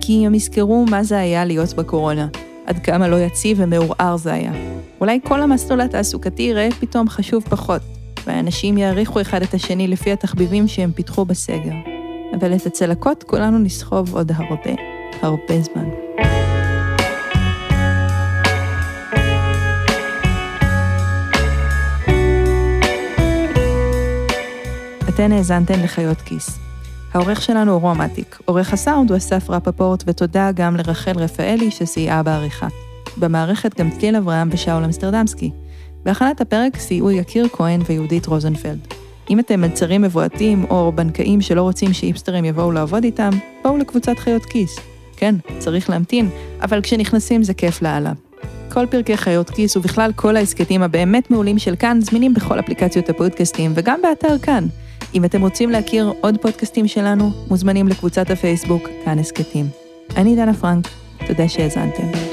כי 0.00 0.26
הם 0.26 0.34
יזכרו 0.34 0.86
מה 0.90 1.02
זה 1.02 1.18
היה 1.18 1.44
להיות 1.44 1.74
בקורונה, 1.74 2.28
עד 2.66 2.78
כמה 2.78 3.08
לא 3.08 3.16
יציב 3.16 3.58
ומעורער 3.60 4.16
זה 4.16 4.32
היה. 4.32 4.52
אולי 5.00 5.20
כל 5.24 5.42
המסלול 5.42 5.80
התעסוקתי 5.80 6.42
ייראה 6.42 6.68
פתאום 6.80 7.08
חשוב 7.08 7.42
פחות, 7.42 7.82
והאנשים 8.26 8.78
יעריכו 8.78 9.20
אחד 9.20 9.42
את 9.42 9.54
השני 9.54 9.88
לפי 9.88 10.12
התחביבים 10.12 10.68
שהם 10.68 10.92
פיתחו 10.92 11.24
בסגר. 11.24 11.74
אבל 12.40 12.54
את 12.54 12.66
הצלקות 12.66 13.22
כולנו 13.22 13.58
נסחוב 13.58 14.14
עוד 14.14 14.32
הרבה, 14.36 14.72
הרבה 15.22 15.62
זמן. 15.62 15.88
אתן 25.22 25.32
האזנתן 25.32 25.82
לחיות 25.82 26.20
כיס. 26.20 26.58
העורך 27.14 27.42
שלנו 27.42 27.72
הוא 27.72 27.80
רומטיק, 27.80 28.38
עורך 28.44 28.72
הסאונד 28.72 29.10
הוא 29.10 29.18
אסף 29.18 29.50
רפפורט, 29.50 30.04
ותודה 30.06 30.52
גם 30.52 30.76
לרחל 30.76 31.12
רפאלי 31.16 31.70
שסייעה 31.70 32.22
בעריכה. 32.22 32.68
במערכת 33.16 33.80
גם 33.80 33.90
צליל 33.90 34.16
אברהם 34.16 34.48
ושאול 34.52 34.84
אמסטרדמסקי. 34.84 35.50
בהכנת 36.04 36.40
הפרק 36.40 36.76
סייעו 36.76 37.10
יקיר 37.10 37.48
כהן 37.48 37.80
ויהודית 37.86 38.26
רוזנפלד. 38.26 38.78
אם 39.30 39.38
אתם 39.40 39.60
מלצרים 39.60 40.02
מבועתים 40.02 40.64
או 40.70 40.92
בנקאים 40.94 41.40
שלא 41.40 41.62
רוצים 41.62 41.92
שאיפסטרים 41.92 42.44
יבואו 42.44 42.72
לעבוד 42.72 43.04
איתם, 43.04 43.30
בואו 43.62 43.78
לקבוצת 43.78 44.18
חיות 44.18 44.44
כיס. 44.44 44.78
כן, 45.16 45.34
צריך 45.58 45.90
להמתין, 45.90 46.28
אבל 46.62 46.80
כשנכנסים 46.80 47.42
זה 47.42 47.54
כיף 47.54 47.82
לאללה. 47.82 48.12
כל 48.72 48.86
פרקי 48.86 49.16
חיות 49.16 49.50
כיס 49.50 49.76
ובכלל 49.76 50.12
כל 50.16 50.36
ההסכתים 50.36 50.82
הבאמת 50.82 51.30
מעולים 51.30 51.58
של 51.58 51.76
כאן 51.76 51.98
זמינים 52.00 52.34
בכל 52.34 52.60
אפליקציות 52.60 53.08
הפודקאסטים 53.08 53.72
וגם 53.74 54.00
באתר 54.02 54.38
כאן. 54.38 54.66
אם 55.14 55.24
אתם 55.24 55.42
רוצים 55.42 55.70
להכיר 55.70 56.12
עוד 56.20 56.38
פודקאסטים 56.38 56.88
שלנו, 56.88 57.30
מוזמנים 57.48 57.88
לקבוצת 57.88 58.30
הפייסבוק 58.30 58.88
כאן 59.04 59.18
הסכתים. 59.18 59.66
אני 60.16 60.36
דנה 60.36 60.54
פרנק, 60.54 60.88
תודה 61.26 61.48
שהאזנתם. 61.48 62.31